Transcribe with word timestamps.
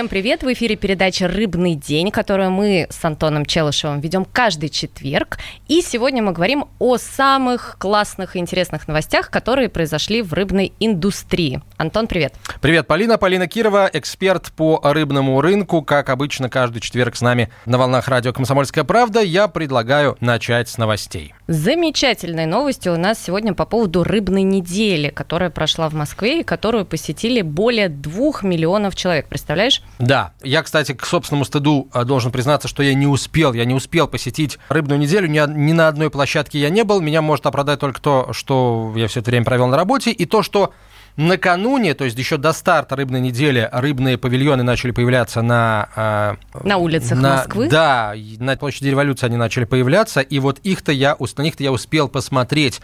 Всем 0.00 0.08
привет! 0.08 0.42
В 0.42 0.50
эфире 0.50 0.76
передача 0.76 1.28
«Рыбный 1.28 1.74
день», 1.74 2.10
которую 2.10 2.50
мы 2.50 2.86
с 2.88 3.04
Антоном 3.04 3.44
Челышевым 3.44 4.00
ведем 4.00 4.24
каждый 4.24 4.70
четверг. 4.70 5.36
И 5.68 5.82
сегодня 5.82 6.22
мы 6.22 6.32
говорим 6.32 6.64
о 6.78 6.96
самых 6.96 7.76
классных 7.78 8.34
и 8.34 8.38
интересных 8.38 8.88
новостях, 8.88 9.28
которые 9.28 9.68
произошли 9.68 10.22
в 10.22 10.32
рыбной 10.32 10.72
индустрии. 10.80 11.60
Антон, 11.76 12.06
привет! 12.06 12.32
Привет, 12.62 12.86
Полина. 12.86 13.18
Полина 13.18 13.46
Кирова, 13.46 13.90
эксперт 13.92 14.50
по 14.52 14.80
рыбному 14.82 15.38
рынку. 15.42 15.82
Как 15.82 16.08
обычно, 16.08 16.48
каждый 16.48 16.80
четверг 16.80 17.14
с 17.14 17.20
нами 17.20 17.50
на 17.66 17.76
волнах 17.76 18.08
радио 18.08 18.32
«Комсомольская 18.32 18.84
правда». 18.84 19.20
Я 19.20 19.48
предлагаю 19.48 20.16
начать 20.20 20.70
с 20.70 20.78
новостей. 20.78 21.34
Замечательные 21.46 22.46
новости 22.46 22.88
у 22.88 22.96
нас 22.96 23.22
сегодня 23.22 23.52
по 23.52 23.66
поводу 23.66 24.02
рыбной 24.02 24.44
недели, 24.44 25.10
которая 25.10 25.50
прошла 25.50 25.90
в 25.90 25.92
Москве 25.92 26.40
и 26.40 26.42
которую 26.42 26.86
посетили 26.86 27.42
более 27.42 27.90
двух 27.90 28.42
миллионов 28.42 28.96
человек. 28.96 29.28
Представляешь? 29.28 29.82
Да. 29.98 30.32
Я, 30.42 30.62
кстати, 30.62 30.92
к 30.92 31.04
собственному 31.04 31.44
стыду 31.44 31.88
э, 31.92 32.04
должен 32.04 32.32
признаться, 32.32 32.68
что 32.68 32.82
я 32.82 32.94
не 32.94 33.06
успел. 33.06 33.52
Я 33.52 33.64
не 33.64 33.74
успел 33.74 34.08
посетить 34.08 34.58
рыбную 34.68 34.98
неделю. 34.98 35.28
Ни, 35.28 35.40
ни 35.58 35.72
на 35.72 35.88
одной 35.88 36.10
площадке 36.10 36.58
я 36.58 36.70
не 36.70 36.84
был. 36.84 37.00
Меня 37.00 37.22
может 37.22 37.46
оправдать 37.46 37.80
только 37.80 38.00
то, 38.00 38.32
что 38.32 38.92
я 38.96 39.08
все 39.08 39.20
это 39.20 39.30
время 39.30 39.44
провел 39.44 39.66
на 39.68 39.76
работе, 39.76 40.10
и 40.10 40.24
то, 40.24 40.42
что 40.42 40.72
Накануне, 41.16 41.94
то 41.94 42.04
есть 42.04 42.16
еще 42.18 42.36
до 42.36 42.52
старта 42.52 42.96
рыбной 42.96 43.20
недели, 43.20 43.68
рыбные 43.72 44.16
павильоны 44.16 44.62
начали 44.62 44.90
появляться 44.92 45.42
на... 45.42 46.36
Э, 46.54 46.66
на 46.66 46.78
улицах 46.78 47.18
на, 47.18 47.36
Москвы? 47.36 47.68
Да, 47.68 48.14
на 48.38 48.56
площади 48.56 48.88
революции 48.88 49.26
они 49.26 49.36
начали 49.36 49.64
появляться, 49.64 50.20
и 50.20 50.38
вот 50.38 50.60
их-то 50.60 50.92
я, 50.92 51.16
на 51.36 51.42
них-то 51.42 51.62
я 51.62 51.72
успел 51.72 52.08
посмотреть. 52.08 52.80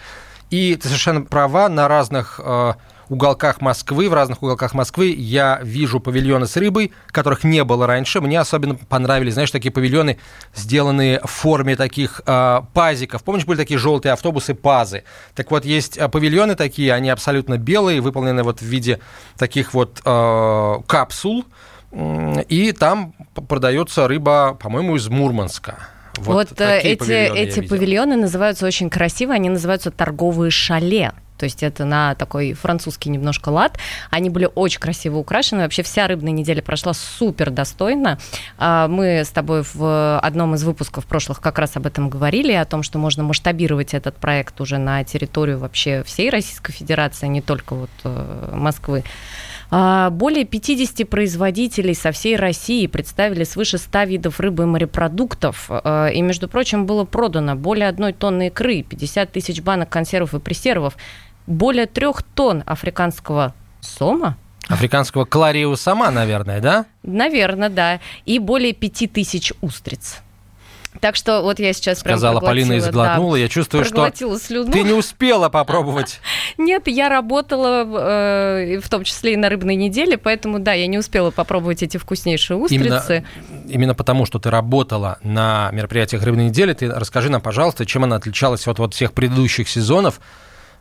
И 0.50 0.76
ты 0.76 0.88
совершенно 0.88 1.22
права, 1.22 1.68
на 1.68 1.88
разных... 1.88 2.40
Э, 2.42 2.74
уголках 3.08 3.60
Москвы, 3.60 4.08
в 4.08 4.14
разных 4.14 4.42
уголках 4.42 4.74
Москвы 4.74 5.14
я 5.16 5.60
вижу 5.62 6.00
павильоны 6.00 6.46
с 6.46 6.56
рыбой, 6.56 6.92
которых 7.08 7.44
не 7.44 7.64
было 7.64 7.86
раньше. 7.86 8.20
Мне 8.20 8.40
особенно 8.40 8.74
понравились, 8.74 9.34
знаешь, 9.34 9.50
такие 9.50 9.72
павильоны, 9.72 10.18
сделанные 10.54 11.20
в 11.20 11.30
форме 11.30 11.76
таких 11.76 12.22
э, 12.26 12.60
пазиков. 12.72 13.22
Помнишь, 13.24 13.44
были 13.44 13.58
такие 13.58 13.78
желтые 13.78 14.12
автобусы 14.12 14.54
пазы? 14.54 15.04
Так 15.34 15.50
вот, 15.50 15.64
есть 15.64 15.98
а, 15.98 16.08
павильоны 16.08 16.54
такие, 16.54 16.92
они 16.92 17.10
абсолютно 17.10 17.58
белые, 17.58 18.00
выполнены 18.00 18.42
вот 18.42 18.60
в 18.60 18.64
виде 18.64 19.00
таких 19.38 19.74
вот 19.74 20.00
э, 20.04 20.74
капсул. 20.86 21.44
И 22.48 22.72
там 22.72 23.14
продается 23.48 24.06
рыба, 24.08 24.56
по-моему, 24.60 24.96
из 24.96 25.08
Мурманска. 25.08 25.78
Вот, 26.18 26.50
вот 26.50 26.60
э, 26.60 26.80
эти, 26.80 27.12
эти 27.12 27.60
павильоны 27.60 28.16
называются 28.16 28.66
очень 28.66 28.90
красиво, 28.90 29.34
они 29.34 29.48
называются 29.48 29.90
торговые 29.90 30.50
шале. 30.50 31.12
То 31.36 31.44
есть 31.44 31.62
это 31.62 31.84
на 31.84 32.14
такой 32.14 32.52
французский 32.52 33.10
немножко 33.10 33.50
лад. 33.50 33.78
Они 34.10 34.30
были 34.30 34.48
очень 34.54 34.80
красиво 34.80 35.18
украшены. 35.18 35.62
Вообще 35.62 35.82
вся 35.82 36.06
рыбная 36.06 36.32
неделя 36.32 36.62
прошла 36.62 36.92
супер 36.94 37.50
достойно. 37.50 38.18
А, 38.58 38.88
мы 38.88 39.24
с 39.24 39.28
тобой 39.28 39.62
в 39.74 40.18
одном 40.18 40.54
из 40.54 40.64
выпусков 40.64 41.06
прошлых 41.06 41.40
как 41.40 41.58
раз 41.58 41.76
об 41.76 41.86
этом 41.86 42.08
говорили, 42.08 42.52
о 42.52 42.64
том, 42.64 42.82
что 42.82 42.98
можно 42.98 43.22
масштабировать 43.22 43.94
этот 43.94 44.16
проект 44.16 44.60
уже 44.60 44.78
на 44.78 45.04
территорию 45.04 45.58
вообще 45.58 46.02
всей 46.04 46.30
Российской 46.30 46.72
Федерации, 46.72 47.26
а 47.26 47.28
не 47.28 47.42
только 47.42 47.74
вот 47.74 47.90
э, 48.04 48.52
Москвы. 48.54 49.04
А, 49.70 50.10
более 50.10 50.44
50 50.44 51.08
производителей 51.08 51.94
со 51.94 52.12
всей 52.12 52.36
России 52.36 52.86
представили 52.86 53.44
свыше 53.44 53.78
100 53.78 54.02
видов 54.04 54.40
рыбы 54.40 54.62
и 54.62 54.66
морепродуктов. 54.66 55.66
А, 55.68 56.08
и, 56.08 56.22
между 56.22 56.48
прочим, 56.48 56.86
было 56.86 57.04
продано 57.04 57.56
более 57.56 57.88
одной 57.88 58.12
тонны 58.12 58.48
икры, 58.48 58.82
50 58.82 59.32
тысяч 59.32 59.60
банок 59.62 59.88
консервов 59.88 60.34
и 60.34 60.38
пресервов, 60.38 60.96
более 61.46 61.86
трех 61.86 62.22
тонн 62.22 62.62
африканского 62.66 63.54
сома, 63.80 64.36
Африканского 64.68 65.24
клариуса 65.24 65.84
сама, 65.84 66.10
наверное, 66.10 66.60
да? 66.60 66.86
Наверное, 67.04 67.68
да. 67.68 68.00
И 68.24 68.40
более 68.40 68.72
пяти 68.72 69.06
тысяч 69.06 69.52
устриц. 69.60 70.22
Так 71.00 71.16
что 71.16 71.42
вот 71.42 71.58
я 71.58 71.72
сейчас 71.72 72.00
Сказала 72.00 72.40
Полина 72.40 72.74
и 72.74 72.80
сглотнула. 72.80 73.36
Да, 73.36 73.42
я 73.42 73.48
чувствую, 73.48 73.84
что 73.84 74.10
слюну. 74.38 74.72
ты 74.72 74.82
не 74.82 74.92
успела 74.92 75.48
попробовать. 75.48 76.20
Нет, 76.58 76.88
я 76.88 77.08
работала 77.08 77.84
э, 77.84 78.80
в 78.80 78.88
том 78.88 79.04
числе 79.04 79.34
и 79.34 79.36
на 79.36 79.48
рыбной 79.48 79.76
неделе, 79.76 80.16
поэтому 80.16 80.58
да, 80.58 80.72
я 80.72 80.86
не 80.86 80.98
успела 80.98 81.30
попробовать 81.30 81.82
эти 81.82 81.98
вкуснейшие 81.98 82.56
устрицы. 82.56 83.24
Именно, 83.48 83.68
именно 83.68 83.94
потому, 83.94 84.26
что 84.26 84.38
ты 84.38 84.50
работала 84.50 85.18
на 85.22 85.70
мероприятиях 85.72 86.22
рыбной 86.22 86.46
недели, 86.46 86.72
ты 86.72 86.90
расскажи 86.90 87.30
нам, 87.30 87.40
пожалуйста, 87.40 87.84
чем 87.84 88.04
она 88.04 88.16
отличалась 88.16 88.66
от 88.66 88.78
вот 88.78 88.94
всех 88.94 89.12
предыдущих 89.12 89.68
сезонов. 89.68 90.20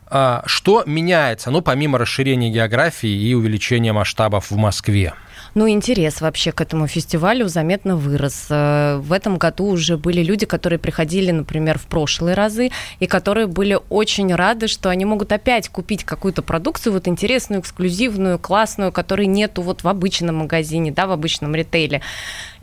А, 0.08 0.42
что 0.46 0.84
меняется, 0.86 1.50
ну, 1.50 1.62
помимо 1.62 1.98
расширения 1.98 2.50
географии 2.50 3.10
и 3.10 3.34
увеличения 3.34 3.92
масштабов 3.92 4.50
в 4.50 4.56
Москве? 4.56 5.14
Ну, 5.54 5.68
интерес 5.70 6.20
вообще 6.20 6.52
к 6.52 6.60
этому 6.60 6.86
фестивалю 6.86 7.48
заметно 7.48 7.96
вырос. 7.96 8.48
Э, 8.50 8.98
в 8.98 9.10
этом 9.10 9.38
году 9.38 9.64
уже 9.64 9.96
были 9.96 10.22
люди, 10.22 10.44
которые 10.44 10.78
приходили, 10.78 11.30
например, 11.30 11.78
в 11.78 11.86
прошлые 11.86 12.34
разы, 12.34 12.70
и 13.00 13.06
которые 13.06 13.46
были 13.46 13.78
очень 13.88 14.34
рады, 14.34 14.68
что 14.68 14.90
они 14.90 15.06
могут 15.06 15.32
опять 15.32 15.70
купить 15.70 16.04
какую-то 16.04 16.42
продукцию, 16.42 16.92
вот 16.92 17.08
интересную, 17.08 17.62
эксклюзивную, 17.62 18.38
классную, 18.38 18.92
которой 18.92 19.26
нету 19.26 19.62
вот 19.62 19.82
в 19.82 19.88
обычном 19.88 20.36
магазине, 20.36 20.92
да, 20.92 21.06
в 21.06 21.12
обычном 21.12 21.54
ритейле. 21.54 22.02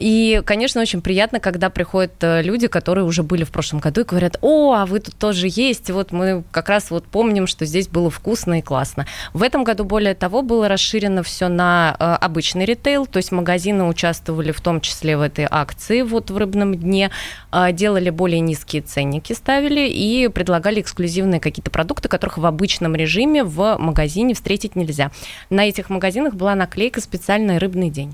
И, 0.03 0.41
конечно, 0.43 0.81
очень 0.81 1.01
приятно, 1.01 1.39
когда 1.39 1.69
приходят 1.69 2.11
э, 2.23 2.41
люди, 2.41 2.67
которые 2.67 3.05
уже 3.05 3.23
были 3.23 3.45
в 3.45 3.51
прошлом 3.51 3.79
году 3.79 4.01
и 4.01 4.03
говорят, 4.03 4.37
о, 4.41 4.73
а 4.73 4.85
вы 4.85 4.99
тут 4.99 5.15
тоже 5.15 5.47
есть, 5.49 5.89
вот 5.91 6.11
мы 6.11 6.43
как 6.51 6.67
раз 6.67 6.91
вот 6.91 7.05
помним, 7.05 7.47
что 7.47 7.63
здесь 7.63 7.87
было 7.87 8.11
вкусно 8.11 8.59
и 8.59 8.61
классно. 8.61 9.05
В 9.31 9.41
этом 9.41 9.63
году, 9.63 9.85
более 9.85 10.13
того, 10.13 10.41
было 10.41 10.67
расширено 10.67 11.23
все 11.23 11.47
на 11.47 11.95
э, 11.97 12.03
обычный 12.19 12.65
ритейл, 12.65 13.05
то 13.05 13.15
есть 13.15 13.31
магазины 13.31 13.85
участвовали 13.85 14.51
в 14.51 14.59
том 14.59 14.81
числе 14.81 15.15
в 15.15 15.21
этой 15.21 15.47
акции 15.49 16.01
вот 16.01 16.31
в 16.31 16.37
рыбном 16.37 16.75
дне, 16.75 17.09
а, 17.49 17.71
делали 17.71 18.09
более 18.09 18.41
низкие 18.41 18.81
ценники, 18.81 19.31
ставили 19.31 19.87
и 19.87 20.27
предлагали 20.27 20.81
эксклюзивные 20.81 21.39
какие-то 21.39 21.71
продукты, 21.71 22.09
которых 22.09 22.37
в 22.37 22.45
обычном 22.45 22.93
режиме 22.95 23.45
в 23.45 23.77
магазине 23.79 24.33
встретить 24.33 24.75
нельзя. 24.75 25.11
На 25.49 25.65
этих 25.65 25.89
магазинах 25.89 26.33
была 26.33 26.55
наклейка 26.55 26.99
«Специальный 26.99 27.57
рыбный 27.57 27.89
день». 27.89 28.13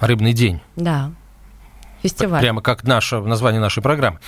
Рыбный 0.00 0.32
день? 0.32 0.60
Да. 0.76 1.10
Фестиваль. 2.02 2.40
Прямо 2.40 2.62
как 2.62 2.84
наше 2.84 3.18
название 3.18 3.60
нашей 3.60 3.82
программы. 3.82 4.20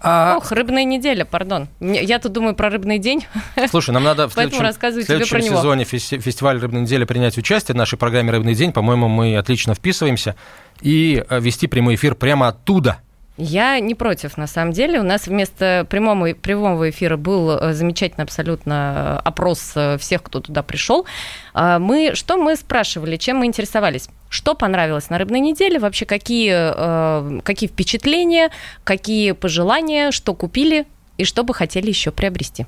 А... 0.00 0.36
Ох, 0.36 0.52
рыбная 0.52 0.84
неделя, 0.84 1.24
пардон. 1.24 1.68
Я 1.80 2.18
тут 2.18 2.32
думаю 2.32 2.54
про 2.54 2.68
рыбный 2.68 2.98
день. 2.98 3.26
Слушай, 3.70 3.90
нам 3.90 4.04
надо 4.04 4.28
в 4.28 4.32
следующем, 4.34 4.64
в 4.66 5.04
следующем 5.04 5.40
сезоне 5.40 5.84
фести- 5.84 6.20
фестиваля 6.20 6.60
рыбной 6.60 6.82
недели 6.82 7.04
принять 7.04 7.38
участие 7.38 7.74
в 7.74 7.78
нашей 7.78 7.98
программе 7.98 8.30
«Рыбный 8.30 8.54
день». 8.54 8.72
По-моему, 8.72 9.08
мы 9.08 9.36
отлично 9.36 9.74
вписываемся. 9.74 10.36
И 10.82 11.24
э, 11.28 11.40
вести 11.40 11.66
прямой 11.66 11.94
эфир 11.94 12.14
прямо 12.14 12.48
оттуда– 12.48 12.98
я 13.38 13.78
не 13.80 13.94
против, 13.94 14.38
на 14.38 14.46
самом 14.46 14.72
деле. 14.72 14.98
У 14.98 15.02
нас 15.02 15.26
вместо 15.26 15.86
прямого, 15.90 16.32
прямого 16.32 16.88
эфира 16.88 17.18
был 17.18 17.50
э, 17.50 17.74
замечательный 17.74 18.22
абсолютно 18.22 19.20
э, 19.22 19.28
опрос 19.28 19.74
всех, 19.98 20.22
кто 20.22 20.40
туда 20.40 20.62
пришел. 20.62 21.04
А, 21.52 21.78
мы, 21.78 22.14
что 22.14 22.38
мы 22.38 22.56
спрашивали, 22.56 23.16
чем 23.16 23.38
мы 23.38 23.46
интересовались? 23.46 24.08
Что 24.36 24.54
понравилось 24.54 25.08
на 25.08 25.16
рыбной 25.16 25.40
неделе? 25.40 25.78
Вообще, 25.78 26.04
какие, 26.04 27.40
какие 27.40 27.70
впечатления, 27.70 28.50
какие 28.84 29.32
пожелания, 29.32 30.10
что 30.10 30.34
купили 30.34 30.86
и 31.16 31.24
что 31.24 31.42
бы 31.42 31.54
хотели 31.54 31.88
еще 31.88 32.10
приобрести? 32.10 32.66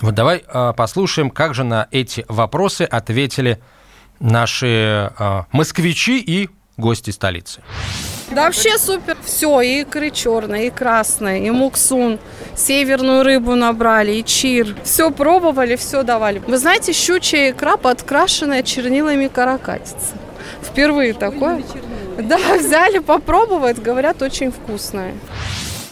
Вот 0.00 0.16
давай 0.16 0.42
послушаем, 0.76 1.30
как 1.30 1.54
же 1.54 1.62
на 1.62 1.86
эти 1.92 2.24
вопросы 2.26 2.82
ответили 2.82 3.60
наши 4.18 5.12
москвичи 5.52 6.18
и 6.18 6.48
гости 6.76 7.10
столицы. 7.10 7.62
Да 8.32 8.46
вообще 8.46 8.76
супер. 8.76 9.16
Все, 9.24 9.60
и 9.60 9.82
икры 9.82 10.10
черные, 10.10 10.66
и 10.66 10.70
красные, 10.70 11.46
и 11.46 11.50
муксун. 11.52 12.18
Северную 12.56 13.22
рыбу 13.22 13.54
набрали, 13.54 14.14
и 14.14 14.24
чир. 14.24 14.74
Все 14.82 15.12
пробовали, 15.12 15.76
все 15.76 16.02
давали. 16.02 16.40
Вы 16.40 16.58
знаете, 16.58 16.92
щучья 16.92 17.52
икра, 17.52 17.76
подкрашенная 17.76 18.64
чернилами 18.64 19.28
каракатицы. 19.28 20.16
Впервые 20.62 21.14
такое. 21.14 21.62
Да, 22.18 22.38
взяли 22.58 22.98
попробовать, 22.98 23.80
говорят, 23.80 24.22
очень 24.22 24.50
вкусная. 24.50 25.14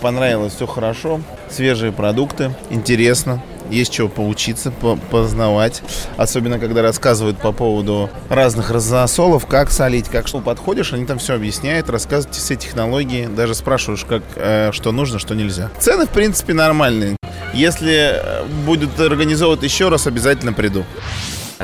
Понравилось 0.00 0.54
все 0.54 0.66
хорошо, 0.66 1.20
свежие 1.49 1.93
продукты, 1.93 2.52
интересно 2.70 3.43
есть 3.72 3.93
чего 3.93 4.08
поучиться, 4.08 4.72
познавать. 5.10 5.82
Особенно, 6.16 6.58
когда 6.58 6.82
рассказывают 6.82 7.38
по 7.38 7.52
поводу 7.52 8.10
разных 8.28 8.70
разносолов, 8.70 9.46
как 9.46 9.70
солить, 9.70 10.08
как 10.08 10.28
что 10.28 10.40
подходишь, 10.40 10.93
они 10.93 11.06
там 11.06 11.19
все 11.19 11.34
объясняют, 11.34 11.88
рассказывают 11.88 12.37
все 12.37 12.56
технологии, 12.56 13.26
даже 13.26 13.54
спрашиваешь, 13.54 14.04
как, 14.04 14.22
э, 14.37 14.70
что 14.72 14.93
нужно, 14.93 15.19
что 15.19 15.34
нельзя. 15.34 15.70
Цены, 15.78 16.06
в 16.06 16.10
принципе, 16.10 16.54
нормальные. 16.54 17.16
Если 17.54 18.12
э, 18.14 18.44
будет 18.66 18.99
организовывать 19.00 19.62
еще 19.62 19.88
раз, 19.88 20.06
обязательно 20.06 20.52
приду. 20.52 20.84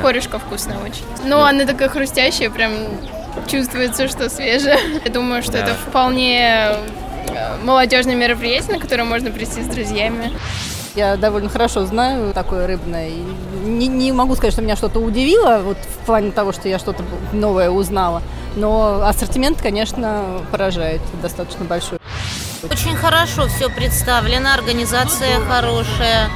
Корешка 0.01 0.39
вкусная 0.39 0.77
очень. 0.77 1.03
Ну, 1.25 1.39
она 1.41 1.65
такая 1.65 1.89
хрустящая, 1.89 2.49
прям 2.49 2.71
чувствуется, 3.47 4.07
что 4.07 4.29
свежая. 4.29 4.79
Я 5.05 5.11
думаю, 5.11 5.43
что 5.43 5.53
да. 5.53 5.59
это 5.59 5.73
вполне 5.73 6.71
э, 7.27 7.57
молодежное 7.63 8.15
мероприятие, 8.15 8.73
на 8.75 8.79
которое 8.79 9.03
можно 9.03 9.31
прийти 9.31 9.61
с 9.61 9.67
друзьями. 9.67 10.31
Я 10.95 11.17
довольно 11.17 11.49
хорошо 11.49 11.85
знаю 11.85 12.33
такое 12.33 12.67
рыбное. 12.67 13.09
И 13.09 13.23
не, 13.63 13.87
не 13.87 14.11
могу 14.11 14.35
сказать, 14.35 14.53
что 14.53 14.61
меня 14.61 14.75
что-то 14.75 14.99
удивило 14.99 15.61
вот 15.63 15.77
в 15.77 16.05
плане 16.05 16.31
того, 16.31 16.51
что 16.51 16.67
я 16.67 16.79
что-то 16.79 17.03
новое 17.31 17.69
узнала. 17.69 18.21
Но 18.55 19.01
ассортимент, 19.05 19.61
конечно, 19.61 20.41
поражает 20.51 21.01
достаточно 21.21 21.65
большой. 21.65 21.99
Очень 22.63 22.95
хорошо 22.95 23.47
все 23.47 23.69
представлено, 23.69 24.53
организация 24.53 25.39
хорошая. 25.47 26.29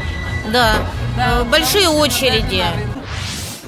Да, 0.52 0.74
большие 1.50 1.90
очереди. 1.90 2.64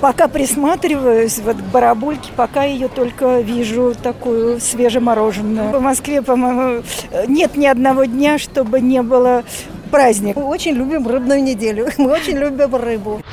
Пока 0.05 0.27
присматриваюсь 0.27 1.39
вот 1.39 1.57
к 1.57 1.61
барабульке, 1.61 2.31
пока 2.35 2.63
ее 2.63 2.89
только 2.89 3.39
вижу 3.39 3.95
такую 3.95 4.59
свежемороженую. 4.61 5.79
В 5.79 5.81
Москве, 5.81 6.21
по-моему, 6.21 6.83
нет 7.27 7.57
ни 7.57 7.65
одного 7.65 8.05
дня, 8.05 8.37
чтобы 8.37 8.81
не 8.81 9.01
было 9.01 9.43
праздника. 9.89 10.39
Мы 10.39 10.45
очень 10.45 10.73
любим 10.73 11.07
рыбную 11.07 11.41
неделю. 11.41 11.87
Мы 11.97 12.11
очень 12.11 12.37
любим 12.37 12.75
рыбу. 12.75 13.23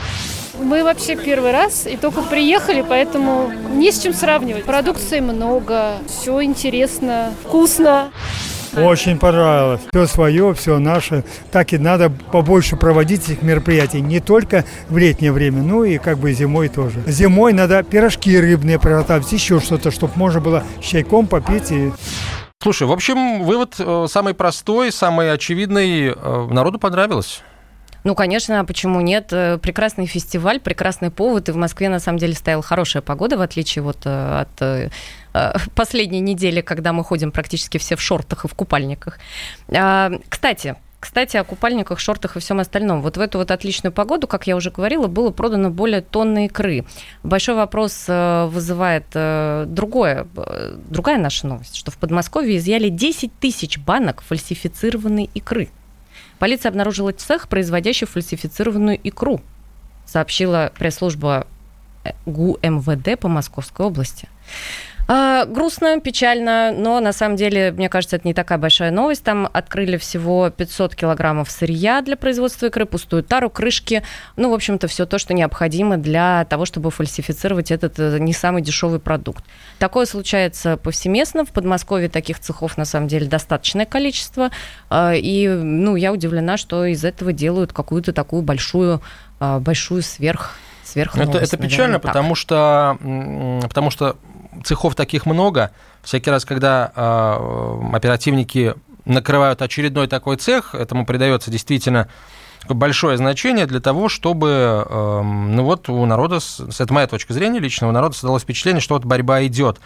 Мы 0.62 0.82
вообще 0.82 1.14
первый 1.14 1.52
раз 1.52 1.86
и 1.86 1.98
только 1.98 2.22
приехали, 2.22 2.82
поэтому 2.88 3.52
не 3.74 3.92
с 3.92 4.00
чем 4.00 4.14
сравнивать. 4.14 4.64
Продукции 4.64 5.20
много, 5.20 5.96
все 6.08 6.42
интересно, 6.42 7.34
вкусно. 7.44 8.10
Очень 8.76 9.18
понравилось. 9.18 9.80
Все 9.90 10.06
свое, 10.06 10.54
все 10.54 10.78
наше. 10.78 11.24
Так 11.50 11.72
и 11.72 11.78
надо 11.78 12.10
побольше 12.10 12.76
проводить 12.76 13.28
этих 13.28 13.42
мероприятий. 13.42 14.00
Не 14.00 14.20
только 14.20 14.64
в 14.88 14.96
летнее 14.96 15.32
время, 15.32 15.62
но 15.62 15.84
и 15.84 15.98
как 15.98 16.18
бы 16.18 16.32
зимой 16.32 16.68
тоже. 16.68 17.02
Зимой 17.06 17.52
надо 17.52 17.82
пирожки 17.82 18.38
рыбные 18.38 18.78
приготовить, 18.78 19.30
еще 19.32 19.60
что-то, 19.60 19.90
чтобы 19.90 20.12
можно 20.16 20.40
было 20.40 20.64
с 20.80 20.84
чайком 20.84 21.26
попить 21.26 21.70
и 21.70 21.92
Слушай, 22.62 22.86
в 22.86 22.92
общем, 22.92 23.42
вывод 23.42 23.74
э, 23.80 24.06
самый 24.08 24.34
простой, 24.34 24.92
самый 24.92 25.32
очевидный. 25.32 26.14
Э, 26.14 26.46
народу 26.48 26.78
понравилось. 26.78 27.42
Ну, 28.04 28.14
конечно, 28.14 28.64
почему 28.64 29.00
нет? 29.00 29.32
Э, 29.32 29.58
прекрасный 29.58 30.06
фестиваль, 30.06 30.60
прекрасный 30.60 31.10
повод. 31.10 31.48
И 31.48 31.52
в 31.52 31.56
Москве, 31.56 31.88
на 31.88 32.00
самом 32.00 32.18
деле, 32.18 32.34
стояла 32.34 32.62
хорошая 32.62 33.02
погода, 33.02 33.36
в 33.36 33.42
отличие 33.42 33.82
вот 33.82 34.06
от 34.06 34.50
последней 35.74 36.20
недели, 36.20 36.60
когда 36.60 36.92
мы 36.92 37.04
ходим 37.04 37.32
практически 37.32 37.78
все 37.78 37.96
в 37.96 38.00
шортах 38.00 38.44
и 38.44 38.48
в 38.48 38.54
купальниках. 38.54 39.18
А, 39.68 40.10
кстати, 40.28 40.76
кстати, 41.02 41.36
о 41.36 41.42
купальниках, 41.42 41.98
шортах 41.98 42.36
и 42.36 42.38
всем 42.38 42.60
остальном. 42.60 43.02
Вот 43.02 43.16
в 43.16 43.20
эту 43.20 43.38
вот 43.38 43.50
отличную 43.50 43.92
погоду, 43.92 44.28
как 44.28 44.46
я 44.46 44.54
уже 44.54 44.70
говорила, 44.70 45.08
было 45.08 45.30
продано 45.30 45.68
более 45.68 46.00
тонны 46.00 46.46
икры. 46.46 46.84
Большой 47.24 47.56
вопрос 47.56 48.04
э, 48.06 48.46
вызывает 48.46 49.06
э, 49.14 49.64
другое, 49.66 50.28
э, 50.36 50.76
другая 50.88 51.18
наша 51.18 51.48
новость, 51.48 51.74
что 51.74 51.90
в 51.90 51.98
Подмосковье 51.98 52.56
изъяли 52.56 52.88
10 52.88 53.32
тысяч 53.40 53.78
банок 53.78 54.22
фальсифицированной 54.22 55.28
икры. 55.34 55.70
Полиция 56.42 56.70
обнаружила 56.70 57.12
цех, 57.12 57.46
производящий 57.46 58.04
фальсифицированную 58.04 58.98
икру, 59.04 59.40
сообщила 60.04 60.72
пресс-служба 60.76 61.46
ГУ 62.26 62.58
МВД 62.60 63.16
по 63.16 63.28
Московской 63.28 63.86
области. 63.86 64.28
А, 65.14 65.44
грустно, 65.44 66.00
печально, 66.00 66.72
но 66.74 66.98
на 66.98 67.12
самом 67.12 67.36
деле, 67.36 67.70
мне 67.70 67.90
кажется, 67.90 68.16
это 68.16 68.26
не 68.26 68.32
такая 68.32 68.56
большая 68.56 68.90
новость. 68.90 69.22
Там 69.22 69.46
открыли 69.52 69.98
всего 69.98 70.48
500 70.48 70.94
килограммов 70.96 71.50
сырья 71.50 72.00
для 72.00 72.16
производства 72.16 72.64
икры, 72.68 72.86
пустую 72.86 73.22
тару, 73.22 73.50
крышки. 73.50 74.02
Ну, 74.36 74.50
в 74.50 74.54
общем-то, 74.54 74.88
все 74.88 75.04
то, 75.04 75.18
что 75.18 75.34
необходимо 75.34 75.98
для 75.98 76.46
того, 76.46 76.64
чтобы 76.64 76.90
фальсифицировать 76.90 77.70
этот 77.70 77.98
э, 77.98 78.16
не 78.20 78.32
самый 78.32 78.62
дешевый 78.62 79.00
продукт. 79.00 79.44
Такое 79.78 80.06
случается 80.06 80.78
повсеместно. 80.78 81.44
В 81.44 81.50
Подмосковье 81.50 82.08
таких 82.08 82.38
цехов, 82.38 82.78
на 82.78 82.86
самом 82.86 83.08
деле, 83.08 83.26
достаточное 83.26 83.84
количество. 83.84 84.48
А, 84.88 85.12
и, 85.12 85.46
ну, 85.46 85.94
я 85.94 86.10
удивлена, 86.10 86.56
что 86.56 86.86
из 86.86 87.04
этого 87.04 87.34
делают 87.34 87.74
какую-то 87.74 88.14
такую 88.14 88.40
большую, 88.40 89.02
а, 89.40 89.60
большую 89.60 90.00
сверх 90.00 90.56
сверх 90.84 91.16
это, 91.16 91.38
это 91.38 91.56
печально, 91.56 91.98
потому 91.98 92.34
что, 92.34 92.98
потому 93.62 93.90
что 93.90 94.16
цехов 94.64 94.94
таких 94.94 95.26
много. 95.26 95.70
Всякий 96.02 96.30
раз, 96.30 96.44
когда 96.44 96.92
э, 96.94 97.94
оперативники 97.94 98.74
накрывают 99.04 99.62
очередной 99.62 100.06
такой 100.06 100.36
цех, 100.36 100.74
этому 100.74 101.06
придается 101.06 101.50
действительно 101.50 102.08
большое 102.68 103.16
значение 103.16 103.66
для 103.66 103.80
того, 103.80 104.08
чтобы, 104.08 104.86
э, 104.88 105.22
ну 105.22 105.64
вот 105.64 105.88
у 105.88 106.04
народа, 106.06 106.38
это 106.78 106.94
моя 106.94 107.06
точка 107.06 107.32
зрения 107.34 107.58
лично, 107.58 107.88
у 107.88 107.92
народа 107.92 108.14
создалось 108.14 108.42
впечатление, 108.42 108.80
что 108.80 108.94
вот 108.94 109.04
борьба 109.04 109.44
идет. 109.44 109.80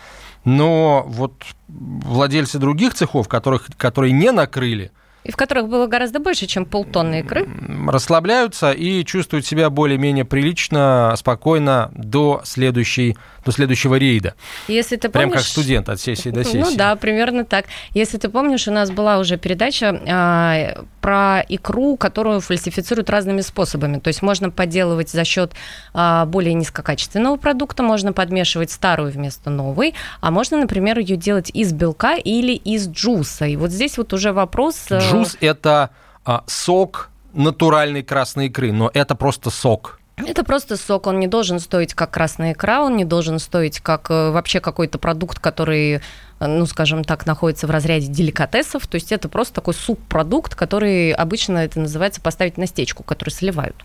Но 0.45 1.05
вот 1.07 1.33
владельцы 1.69 2.59
других 2.59 2.95
цехов, 2.95 3.29
которых, 3.29 3.67
которые 3.77 4.13
не 4.13 4.31
накрыли, 4.31 4.93
и 5.27 5.33
в 5.33 5.37
которых 5.37 5.69
было 5.69 5.87
гораздо 5.87 6.21
больше, 6.21 6.47
чем 6.47 6.65
полтонны 6.65 7.21
икры. 7.21 7.49
Расслабляются 7.89 8.71
и 8.71 9.05
чувствуют 9.05 9.45
себя 9.45 9.71
более-менее 9.71 10.25
прилично, 10.25 11.13
спокойно 11.17 11.91
до, 11.95 12.43
следующей, 12.45 13.17
до 13.45 13.51
следующего 13.51 13.97
рейда. 13.97 14.35
Если 14.69 14.97
ты 14.97 15.09
Прям 15.09 15.31
помнишь... 15.31 15.43
как 15.43 15.51
студент 15.51 15.89
от 15.89 16.01
сессии 16.01 16.31
до 16.31 16.45
сессии. 16.45 16.59
Ну 16.59 16.77
да, 16.77 16.95
примерно 16.95 17.45
так. 17.45 17.67
Если 17.93 18.19
ты 18.19 18.29
помнишь, 18.29 18.69
у 18.69 18.73
нас 18.73 18.91
была 18.91 19.19
уже 19.19 19.37
передача 19.37 20.01
а, 20.09 20.85
про 21.07 21.45
икру, 21.49 21.97
которую 21.97 22.41
фальсифицируют 22.41 23.11
разными 23.11 23.41
способами. 23.41 24.01
То 24.01 24.09
есть 24.09 24.23
можно 24.23 24.51
подделывать 24.51 25.09
за 25.09 25.23
счет 25.23 25.53
а, 25.95 26.27
более 26.27 26.53
низкокачественного 26.55 27.37
продукта, 27.37 27.85
можно 27.85 28.13
подмешивать 28.13 28.73
старую 28.73 29.13
вместо 29.13 29.49
новой, 29.49 29.95
а 30.21 30.33
можно, 30.33 30.59
например, 30.59 30.99
ее 30.99 31.17
делать 31.17 31.49
из 31.55 31.73
белка 31.73 32.17
или 32.17 32.55
из 32.55 32.89
джуса. 32.89 33.47
И 33.47 33.55
вот 33.55 33.71
здесь 33.71 33.99
вот 33.99 34.13
уже 34.15 34.33
вопрос... 34.33 34.87
Джус 34.91 35.05
Джус– 35.13 35.37
это 35.41 35.91
а, 36.25 36.43
сок 36.49 37.11
натуральной 37.33 38.03
красной 38.03 38.47
икры, 38.47 38.73
но 38.73 38.91
это 38.93 39.15
просто 39.15 39.51
сок. 39.51 40.01
Это 40.17 40.45
просто 40.45 40.79
сок, 40.79 41.07
он 41.09 41.21
не 41.21 41.27
должен 41.27 41.61
стоить 41.61 41.93
как 41.93 42.11
красная 42.11 42.53
икра, 42.53 42.83
он 42.83 42.97
не 42.97 43.05
должен 43.05 43.39
стоить 43.39 43.81
как 43.81 44.11
э, 44.11 44.31
вообще 44.31 44.61
какой-то 44.61 44.99
продукт, 44.99 45.39
который, 45.41 46.01
ну, 46.41 46.65
скажем 46.65 47.05
так, 47.05 47.27
находится 47.27 47.67
в 47.67 47.71
разряде 47.71 48.07
деликатесов. 48.07 48.87
То 48.87 48.95
есть 48.95 49.13
это 49.13 49.29
просто 49.29 49.55
такой 49.55 49.75
субпродукт, 49.75 50.55
который 50.55 51.13
обычно 51.13 51.59
это 51.59 51.81
называется 51.81 52.23
поставить 52.23 52.57
на 52.57 52.67
стечку, 52.67 53.03
который 53.03 53.29
сливают. 53.29 53.77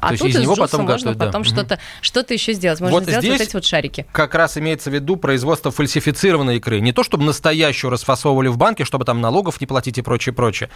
А 0.00 0.10
То 0.10 0.18
тут 0.18 0.26
есть 0.28 0.38
из 0.38 0.42
него 0.42 0.54
потом 0.54 0.82
можно 0.82 1.12
готовят, 1.12 1.18
да. 1.18 1.26
потом 1.26 1.44
что-то, 1.44 1.78
что-то 2.02 2.34
еще 2.34 2.52
сделать. 2.52 2.80
Можно 2.80 2.94
Вот 2.94 3.02
сделать 3.04 3.24
здесь 3.24 3.38
вот 3.38 3.40
эти 3.40 3.54
вот 3.54 3.64
шарики. 3.64 4.06
Как 4.12 4.34
раз 4.34 4.56
имеется 4.58 4.90
в 4.90 4.94
виду 4.94 5.16
производство 5.16 5.70
фальсифицированной 5.70 6.58
икры. 6.58 6.80
Не 6.80 6.92
то, 6.92 7.02
чтобы 7.02 7.24
настоящую 7.24 7.90
расфасовывали 7.90 8.48
в 8.48 8.58
банке, 8.58 8.84
чтобы 8.84 9.04
там 9.04 9.20
налогов 9.20 9.60
не 9.60 9.66
платить 9.66 9.98
и 9.98 10.02
прочее, 10.02 10.34
прочее. 10.34 10.68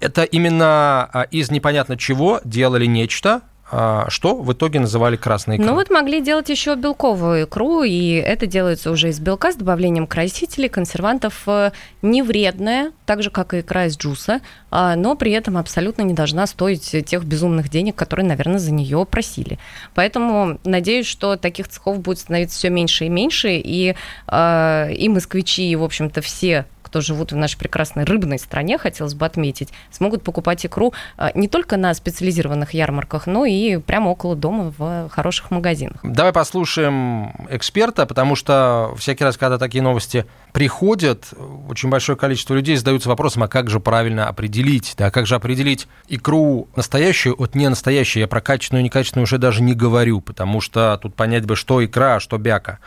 Это 0.00 0.24
именно 0.24 1.08
а, 1.12 1.22
из 1.30 1.50
непонятно 1.50 1.96
чего 1.96 2.40
делали 2.44 2.86
нечто, 2.86 3.42
что 3.68 4.36
в 4.36 4.52
итоге 4.52 4.78
называли 4.80 5.16
красной 5.16 5.56
икрой. 5.56 5.66
Ну 5.66 5.74
вот 5.74 5.90
могли 5.90 6.20
делать 6.20 6.48
еще 6.48 6.76
белковую 6.76 7.44
икру, 7.44 7.82
и 7.82 8.10
это 8.12 8.46
делается 8.46 8.90
уже 8.90 9.08
из 9.08 9.18
белка 9.18 9.52
с 9.52 9.56
добавлением 9.56 10.06
красителей, 10.06 10.68
консервантов, 10.68 11.42
э, 11.46 11.72
не 12.02 12.22
вредная, 12.22 12.92
так 13.06 13.22
же, 13.22 13.30
как 13.30 13.54
и 13.54 13.60
икра 13.60 13.86
из 13.86 13.96
джуса, 13.96 14.40
а, 14.70 14.94
но 14.94 15.16
при 15.16 15.32
этом 15.32 15.56
абсолютно 15.56 16.02
не 16.02 16.14
должна 16.14 16.46
стоить 16.46 16.94
тех 17.06 17.24
безумных 17.24 17.68
денег, 17.68 17.96
которые, 17.96 18.26
наверное, 18.26 18.58
за 18.58 18.72
нее 18.72 19.04
просили. 19.04 19.58
Поэтому 19.94 20.58
надеюсь, 20.64 21.06
что 21.06 21.36
таких 21.36 21.68
цехов 21.68 22.00
будет 22.00 22.18
становиться 22.18 22.58
все 22.58 22.70
меньше 22.70 23.06
и 23.06 23.08
меньше, 23.08 23.48
и, 23.56 23.94
а, 24.26 24.88
и 24.90 25.08
москвичи, 25.08 25.70
и, 25.70 25.76
в 25.76 25.82
общем-то, 25.82 26.20
все 26.20 26.66
кто 26.86 27.00
живут 27.00 27.32
в 27.32 27.36
нашей 27.36 27.58
прекрасной 27.58 28.04
рыбной 28.04 28.38
стране, 28.38 28.78
хотелось 28.78 29.14
бы 29.14 29.26
отметить, 29.26 29.70
смогут 29.90 30.22
покупать 30.22 30.64
икру 30.64 30.94
а, 31.16 31.32
не 31.34 31.48
только 31.48 31.76
на 31.76 31.92
специализированных 31.92 32.74
ярмарках, 32.74 33.26
но 33.26 33.44
и 33.44 33.52
прямо 33.86 34.10
около 34.10 34.36
дома 34.36 34.72
в 34.76 35.08
хороших 35.10 35.50
магазинах. 35.50 36.00
Давай 36.02 36.32
послушаем 36.32 37.32
эксперта, 37.50 38.06
потому 38.06 38.36
что 38.36 38.94
всякий 38.98 39.24
раз, 39.24 39.36
когда 39.36 39.58
такие 39.58 39.82
новости 39.82 40.26
приходят, 40.52 41.32
очень 41.68 41.88
большое 41.88 42.16
количество 42.16 42.54
людей 42.54 42.76
задаются 42.76 43.08
вопросом, 43.08 43.42
а 43.42 43.48
как 43.48 43.70
же 43.70 43.80
правильно 43.80 44.28
определить, 44.28 44.94
да, 44.96 45.10
как 45.10 45.26
же 45.26 45.34
определить 45.34 45.88
икру 46.08 46.68
настоящую 46.76 47.40
от 47.40 47.54
не 47.54 47.68
настоящей. 47.68 48.20
Я 48.20 48.28
про 48.28 48.40
качественную 48.40 48.82
и 48.82 48.84
некачественную 48.84 49.24
уже 49.24 49.38
даже 49.38 49.62
не 49.62 49.74
говорю, 49.74 50.20
потому 50.20 50.60
что 50.60 50.98
тут 51.02 51.14
понять 51.14 51.44
бы, 51.44 51.56
что 51.56 51.84
икра, 51.84 52.16
а 52.16 52.20
что 52.20 52.38
бяка. 52.38 52.78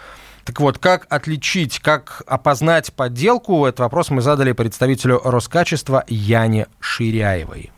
Так 0.46 0.60
вот, 0.62 0.80
как 0.80 1.06
отличить, 1.10 1.80
как 1.80 2.24
опознать 2.26 2.92
подделку, 2.94 3.68
этот 3.68 3.82
вопрос 3.82 4.10
мы 4.10 4.22
задали 4.24 4.52
представителю 4.54 5.22
Роскачества 5.24 6.04
Яне 6.08 6.66
Ширяевой. 6.80 7.72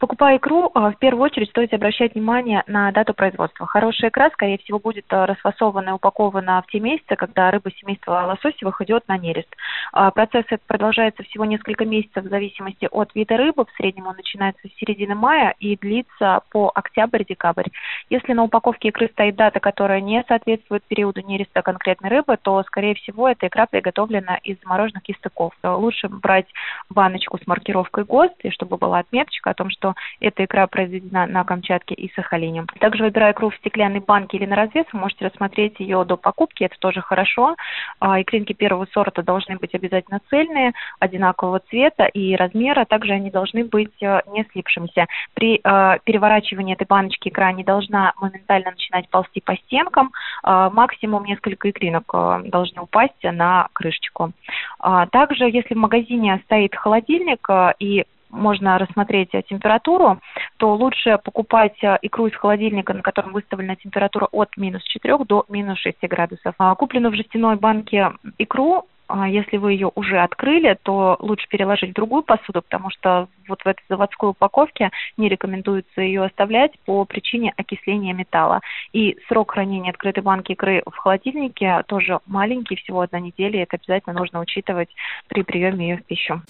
Покупая 0.00 0.38
икру, 0.38 0.70
а, 0.74 0.90
в 0.90 0.98
первую 0.98 1.22
очередь 1.22 1.50
стоит 1.50 1.72
обращать 1.72 2.14
внимание 2.14 2.64
на 2.66 2.90
дату 2.90 3.14
производства. 3.14 3.66
Хорошая 3.66 4.10
икра, 4.10 4.28
скорее 4.30 4.58
всего, 4.58 4.80
будет 4.80 5.04
а, 5.10 5.24
расфасована 5.24 5.90
и 5.90 5.92
упакована 5.92 6.60
в 6.62 6.70
те 6.70 6.80
месяцы, 6.80 7.14
когда 7.16 7.50
рыба 7.52 7.70
семейства 7.70 8.26
лососевых 8.26 8.80
идет 8.82 9.06
на 9.06 9.16
нерест. 9.16 9.48
А, 9.92 10.10
процесс 10.10 10.44
этот 10.46 10.66
продолжается 10.66 11.22
всего 11.22 11.44
несколько 11.44 11.84
месяцев 11.84 12.24
в 12.24 12.28
зависимости 12.28 12.88
от 12.90 13.14
вида 13.14 13.36
рыбы. 13.36 13.64
В 13.64 13.76
среднем 13.76 14.08
он 14.08 14.16
начинается 14.16 14.66
с 14.66 14.78
середины 14.80 15.14
мая 15.14 15.54
и 15.60 15.76
длится 15.76 16.40
по 16.50 16.72
октябрь-декабрь. 16.74 17.68
Если 18.10 18.32
на 18.32 18.42
упаковке 18.42 18.88
икры 18.88 19.08
стоит 19.08 19.36
дата, 19.36 19.60
которая 19.60 20.00
не 20.00 20.24
соответствует 20.26 20.82
периоду 20.84 21.20
нереста 21.20 21.62
конкретной 21.62 22.10
рыбы, 22.10 22.36
то, 22.42 22.62
скорее 22.64 22.96
всего, 22.96 23.28
эта 23.28 23.46
икра 23.46 23.66
приготовлена 23.66 24.38
из 24.42 24.60
замороженных 24.62 25.04
кистыков. 25.04 25.54
Лучше 25.62 26.08
брать 26.08 26.48
баночку 26.90 27.38
с 27.38 27.46
маркировкой 27.46 28.04
ГОСТ, 28.04 28.40
и 28.42 28.50
чтобы 28.50 28.76
была 28.76 28.98
отметочка 28.98 29.50
о 29.50 29.54
том, 29.54 29.70
что 29.70 29.93
эта 30.20 30.44
икра 30.44 30.66
произведена 30.66 31.26
на 31.26 31.44
Камчатке 31.44 31.94
и 31.94 32.12
Сахалине. 32.14 32.64
Также 32.80 33.04
выбирая 33.04 33.32
икру 33.32 33.50
в 33.50 33.56
стеклянной 33.56 34.00
банке 34.00 34.36
или 34.36 34.46
на 34.46 34.56
развес, 34.56 34.86
вы 34.92 35.00
можете 35.00 35.26
рассмотреть 35.26 35.80
ее 35.80 36.04
до 36.04 36.16
покупки, 36.16 36.64
это 36.64 36.76
тоже 36.78 37.00
хорошо. 37.00 37.56
А, 38.00 38.20
икринки 38.20 38.52
первого 38.52 38.86
сорта 38.92 39.22
должны 39.22 39.56
быть 39.56 39.74
обязательно 39.74 40.20
цельные, 40.30 40.72
одинакового 40.98 41.60
цвета 41.70 42.04
и 42.06 42.34
размера, 42.34 42.84
также 42.84 43.12
они 43.12 43.30
должны 43.30 43.64
быть 43.64 44.02
э, 44.02 44.20
не 44.28 44.44
слипшимися. 44.52 45.06
При 45.34 45.60
э, 45.62 45.98
переворачивании 46.04 46.74
этой 46.74 46.86
баночки 46.86 47.28
икра 47.28 47.52
не 47.52 47.64
должна 47.64 48.12
моментально 48.20 48.72
начинать 48.72 49.08
ползти 49.08 49.40
по 49.40 49.56
стенкам, 49.56 50.12
э, 50.44 50.70
максимум 50.72 51.24
несколько 51.24 51.70
икринок 51.70 52.04
э, 52.12 52.42
должны 52.46 52.82
упасть 52.82 53.22
на 53.22 53.68
крышечку. 53.72 54.32
А, 54.78 55.06
также, 55.06 55.44
если 55.44 55.74
в 55.74 55.78
магазине 55.78 56.40
стоит 56.44 56.74
холодильник 56.74 57.46
и 57.78 58.04
можно 58.34 58.78
рассмотреть 58.78 59.30
температуру, 59.48 60.20
то 60.56 60.74
лучше 60.74 61.18
покупать 61.22 61.78
икру 62.02 62.26
из 62.26 62.34
холодильника, 62.34 62.94
на 62.94 63.02
котором 63.02 63.32
выставлена 63.32 63.76
температура 63.76 64.28
от 64.32 64.56
минус 64.56 64.82
4 64.82 65.18
до 65.24 65.44
минус 65.48 65.78
6 65.78 65.98
градусов. 66.02 66.54
А 66.58 66.74
купленную 66.74 67.12
в 67.12 67.16
жестяной 67.16 67.56
банке 67.56 68.12
икру 68.38 68.86
а 69.06 69.28
если 69.28 69.58
вы 69.58 69.72
ее 69.72 69.90
уже 69.94 70.18
открыли, 70.18 70.78
то 70.82 71.16
лучше 71.20 71.46
переложить 71.48 71.90
в 71.90 71.94
другую 71.94 72.22
посуду, 72.22 72.62
потому 72.62 72.90
что 72.90 73.28
вот 73.48 73.62
в 73.62 73.66
этой 73.66 73.82
заводской 73.88 74.30
упаковке 74.30 74.90
не 75.16 75.28
рекомендуется 75.28 76.00
ее 76.00 76.24
оставлять 76.24 76.72
по 76.86 77.04
причине 77.04 77.52
окисления 77.56 78.14
металла. 78.14 78.60
И 78.92 79.18
срок 79.28 79.52
хранения 79.52 79.90
открытой 79.90 80.22
банки 80.22 80.52
икры 80.52 80.82
в 80.86 80.96
холодильнике 80.96 81.82
тоже 81.86 82.20
маленький, 82.26 82.76
всего 82.76 83.02
одна 83.02 83.20
неделя, 83.20 83.60
и 83.60 83.62
это 83.62 83.76
обязательно 83.76 84.18
нужно 84.18 84.40
учитывать 84.40 84.88
при 85.28 85.42
приеме 85.42 85.90
ее 85.90 85.96
в 85.98 86.04
пищу. 86.04 86.40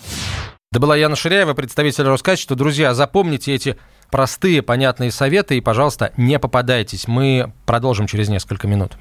Это 0.75 0.81
была 0.81 0.97
Яна 0.97 1.15
Ширяева, 1.15 1.55
представитель 1.55 2.03
Роскачества. 2.03 2.57
Друзья, 2.57 2.95
запомните 2.95 3.55
эти 3.55 3.77
простые, 4.11 4.61
понятные 4.61 5.13
советы 5.13 5.57
и, 5.57 5.61
пожалуйста, 5.61 6.13
не 6.17 6.37
попадайтесь. 6.41 7.07
Мы 7.07 7.53
продолжим 7.65 8.09
через 8.09 8.29
несколько 8.29 8.67
минут. 8.67 8.95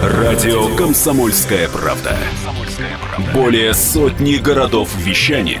Радио 0.00 0.76
«Комсомольская 0.76 1.68
правда». 1.70 2.16
Более 3.34 3.74
сотни 3.74 4.36
городов 4.36 4.94
вещания 4.96 5.60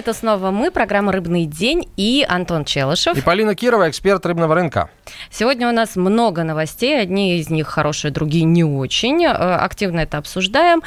Это 0.00 0.14
снова 0.14 0.50
мы, 0.50 0.70
программа 0.70 1.12
«Рыбный 1.12 1.44
день» 1.44 1.86
и 1.98 2.24
Антон 2.26 2.64
Челышев. 2.64 3.18
И 3.18 3.20
Полина 3.20 3.54
Кирова, 3.54 3.90
эксперт 3.90 4.24
рыбного 4.24 4.54
рынка. 4.54 4.88
Сегодня 5.30 5.68
у 5.68 5.72
нас 5.72 5.94
много 5.94 6.42
новостей, 6.42 6.98
одни 6.98 7.38
из 7.38 7.50
них 7.50 7.66
хорошие, 7.68 8.10
другие 8.10 8.44
не 8.44 8.64
очень. 8.64 9.22
Э, 9.26 9.28
активно 9.28 10.00
это 10.00 10.16
обсуждаем. 10.16 10.82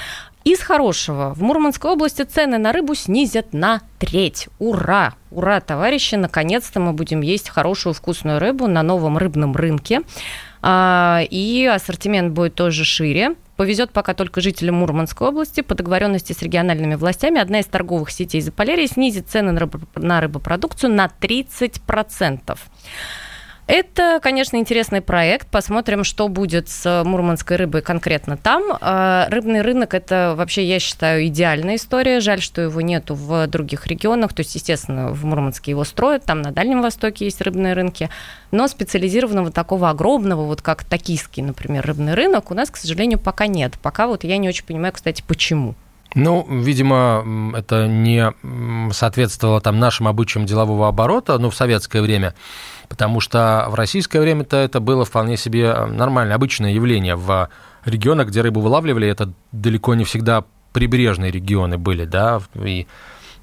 Из 0.46 0.60
хорошего. 0.62 1.36
В 1.36 1.44
Мурманской 1.44 1.92
области 1.92 2.24
цены 2.24 2.58
на 2.58 2.74
рыбу 2.74 2.96
снизят 2.96 3.54
на 3.54 3.82
треть. 4.00 4.48
Ура! 4.58 5.14
Ура, 5.30 5.62
товарищи! 5.62 6.16
Наконец-то 6.16 6.80
мы 6.80 6.92
будем 6.92 7.22
есть 7.22 7.50
хорошую 7.50 7.94
вкусную 7.94 8.40
рыбу 8.40 8.66
на 8.66 8.82
новом 8.82 9.20
рыбном 9.20 9.56
рынке. 9.56 10.02
А, 10.64 11.22
и 11.30 11.66
ассортимент 11.68 12.34
будет 12.34 12.56
тоже 12.56 12.84
шире. 12.84 13.36
Повезет 13.56 13.92
пока 13.92 14.14
только 14.14 14.42
жителям 14.42 14.76
Мурманской 14.76 15.28
области. 15.28 15.62
По 15.62 15.76
договоренности 15.76 16.34
с 16.34 16.42
региональными 16.42 16.96
властями 16.96 17.40
одна 17.40 17.60
из 17.60 17.66
торговых 17.66 18.10
сетей 18.10 18.42
Заполярья 18.42 18.88
снизит 18.88 19.30
цены 19.30 19.70
на 19.96 20.22
рыбопродукцию 20.22 20.92
на 20.92 21.06
30%. 21.06 22.58
Это, 23.66 24.20
конечно, 24.22 24.58
интересный 24.58 25.00
проект. 25.00 25.48
Посмотрим, 25.48 26.04
что 26.04 26.28
будет 26.28 26.68
с 26.68 27.04
мурманской 27.06 27.56
рыбой 27.56 27.82
конкретно 27.82 28.36
там. 28.36 28.78
А, 28.82 29.28
рыбный 29.30 29.62
рынок– 29.62 29.94
это 29.96 30.34
вообще, 30.38 30.66
я 30.66 30.80
считаю, 30.80 31.26
идеальная 31.28 31.76
история. 31.76 32.20
Жаль, 32.20 32.42
что 32.42 32.62
его 32.62 32.82
нету 32.82 33.16
в 33.16 33.48
других 33.48 33.88
регионах. 33.88 34.34
То 34.34 34.42
есть, 34.42 34.56
естественно, 34.56 35.12
в 35.12 35.24
Мурманске 35.24 35.72
его 35.72 35.86
строят, 35.86 36.26
там 36.26 36.42
на 36.42 36.52
Дальнем 36.52 36.82
Востоке 36.82 37.24
есть 37.24 37.40
рыбные 37.40 37.74
рынки. 37.74 38.10
Но 38.52 38.68
специализированного 38.68 39.50
такого 39.50 39.90
огромного, 39.90 40.44
вот 40.44 40.62
как 40.62 40.84
токийский, 40.84 41.42
например, 41.42 41.86
рыбный 41.86 42.16
рынок 42.16 42.52
у 42.52 42.54
нас, 42.54 42.70
к 42.70 42.76
сожалению, 42.76 43.18
пока 43.18 43.48
нет. 43.48 43.80
Пока 43.82 44.08
вот 44.08 44.26
я 44.26 44.38
не 44.38 44.50
очень 44.50 44.66
понимаю, 44.66 44.92
кстати, 44.92 45.24
почему. 45.26 45.76
Ну, 46.16 46.46
видимо, 46.50 47.54
это 47.56 47.88
не 47.88 48.34
соответствовало 48.92 49.62
там 49.62 49.80
нашим 49.80 50.08
обычаям 50.08 50.46
делового 50.46 50.88
оборота, 50.88 51.38
ну, 51.40 51.50
в 51.50 51.56
советское 51.56 52.02
время, 52.02 52.36
потому 52.88 53.20
что 53.20 53.66
в 53.70 53.76
российское 53.76 54.20
время-то 54.20 54.58
это 54.58 54.80
было 54.80 55.06
вполне 55.06 55.38
себе 55.38 55.74
нормальное, 55.86 56.36
обычное 56.36 56.72
явление. 56.72 57.16
В 57.16 57.50
регионах, 57.86 58.28
где 58.28 58.42
рыбу 58.42 58.62
вылавливали, 58.62 59.08
это 59.08 59.34
далеко 59.52 59.96
не 59.96 60.04
всегда 60.04 60.44
прибрежные 60.72 61.32
регионы 61.32 61.78
были, 61.78 62.06
да, 62.06 62.42
и 62.56 62.88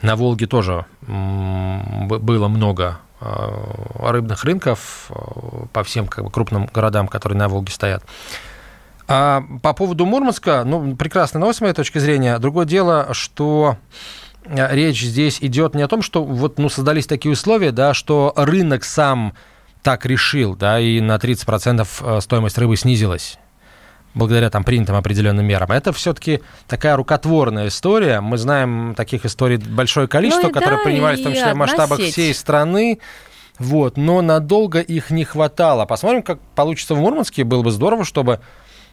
на 0.02 0.16
Волге 0.16 0.46
тоже 0.46 0.86
было 1.02 2.48
много 2.48 3.00
а, 3.20 4.10
рыбных 4.12 4.44
рынков 4.44 5.10
а, 5.10 5.66
по 5.72 5.84
всем 5.84 6.06
как 6.06 6.24
бы, 6.24 6.30
крупным 6.30 6.66
городам, 6.72 7.06
которые 7.06 7.38
на 7.38 7.48
Волге 7.48 7.72
стоят. 7.72 8.02
А 9.12 9.42
по 9.60 9.72
поводу 9.72 10.06
Мурманска, 10.06 10.62
ну, 10.64 10.94
прекрасная 10.94 11.40
новость 11.40 11.58
с 11.58 11.62
моей 11.62 11.74
точки 11.74 11.98
зрения. 11.98 12.38
Другое 12.38 12.64
дело, 12.64 13.08
что 13.10 13.76
э, 14.44 14.72
речь 14.72 15.02
здесь 15.02 15.38
идет 15.40 15.74
не 15.74 15.82
о 15.82 15.88
том, 15.88 16.00
что 16.00 16.22
вот, 16.22 16.60
ну, 16.60 16.68
создались 16.68 17.08
такие 17.08 17.32
условия, 17.32 17.72
да, 17.72 17.92
что 17.92 18.32
рынок 18.36 18.84
сам 18.84 19.34
так 19.82 20.06
решил, 20.06 20.54
да, 20.54 20.78
и 20.78 21.00
на 21.00 21.16
30% 21.16 21.88
э, 22.02 22.20
стоимость 22.20 22.56
рыбы 22.56 22.76
снизилась 22.76 23.36
благодаря 24.14 24.48
там 24.48 24.62
принятым 24.62 24.94
определенным 24.94 25.44
мерам. 25.44 25.72
Это 25.72 25.92
все-таки 25.92 26.40
такая 26.68 26.94
рукотворная 26.94 27.66
история. 27.66 28.20
Мы 28.20 28.38
знаем 28.38 28.94
таких 28.96 29.24
историй 29.26 29.56
большое 29.56 30.06
количество, 30.06 30.48
ну, 30.48 30.52
которые 30.52 30.78
да, 30.78 30.84
принимались 30.84 31.18
в 31.18 31.24
том 31.24 31.32
числе 31.32 31.52
в 31.52 31.56
масштабах 31.56 31.98
сеть. 31.98 32.12
всей 32.12 32.32
страны. 32.32 33.00
Вот, 33.58 33.96
но 33.96 34.22
надолго 34.22 34.80
их 34.80 35.10
не 35.10 35.24
хватало. 35.24 35.84
Посмотрим, 35.84 36.22
как 36.22 36.40
получится 36.54 36.94
в 36.94 36.98
Мурманске. 36.98 37.42
Было 37.42 37.62
бы 37.62 37.72
здорово, 37.72 38.04
чтобы 38.04 38.40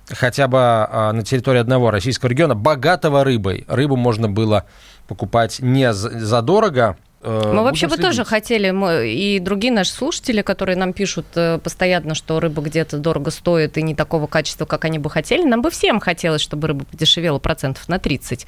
хотя 0.09 0.47
бы 0.47 0.59
а, 0.59 1.11
на 1.13 1.23
территории 1.23 1.59
одного 1.59 1.91
российского 1.91 2.29
региона, 2.29 2.55
богатого 2.55 3.23
рыбой. 3.23 3.65
Рыбу 3.67 3.95
можно 3.95 4.29
было 4.29 4.65
покупать 5.07 5.59
не 5.59 5.93
задорого, 5.93 6.97
э, 7.21 7.51
мы 7.53 7.63
вообще 7.63 7.87
бы 7.87 7.97
тоже 7.97 8.25
хотели, 8.25 8.71
мы, 8.71 9.09
и 9.09 9.39
другие 9.39 9.71
наши 9.73 9.91
слушатели, 9.91 10.41
которые 10.41 10.75
нам 10.75 10.93
пишут 10.93 11.25
э, 11.35 11.59
постоянно, 11.59 12.13
что 12.13 12.39
рыба 12.39 12.61
где-то 12.61 12.97
дорого 12.97 13.31
стоит 13.31 13.77
и 13.77 13.81
не 13.81 13.95
такого 13.95 14.27
качества, 14.27 14.65
как 14.65 14.85
они 14.85 14.99
бы 14.99 15.09
хотели, 15.09 15.43
нам 15.43 15.61
бы 15.61 15.69
всем 15.69 15.99
хотелось, 15.99 16.41
чтобы 16.41 16.67
рыба 16.67 16.85
подешевела 16.85 17.39
процентов 17.39 17.87
на 17.87 17.99
30 17.99 18.45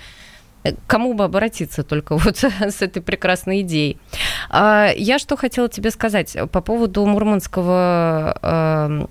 э, 0.64 0.74
кому 0.86 1.14
бы 1.14 1.24
обратиться 1.24 1.84
только 1.84 2.18
вот 2.18 2.38
с 2.38 2.82
этой 2.82 3.02
прекрасной 3.02 3.62
идеей. 3.62 3.98
А, 4.50 4.92
я 4.96 5.18
что 5.18 5.38
хотела 5.38 5.70
тебе 5.70 5.92
сказать 5.92 6.38
по 6.52 6.62
поводу 6.62 7.06
мурманского 7.06 8.38
эм, 8.42 9.10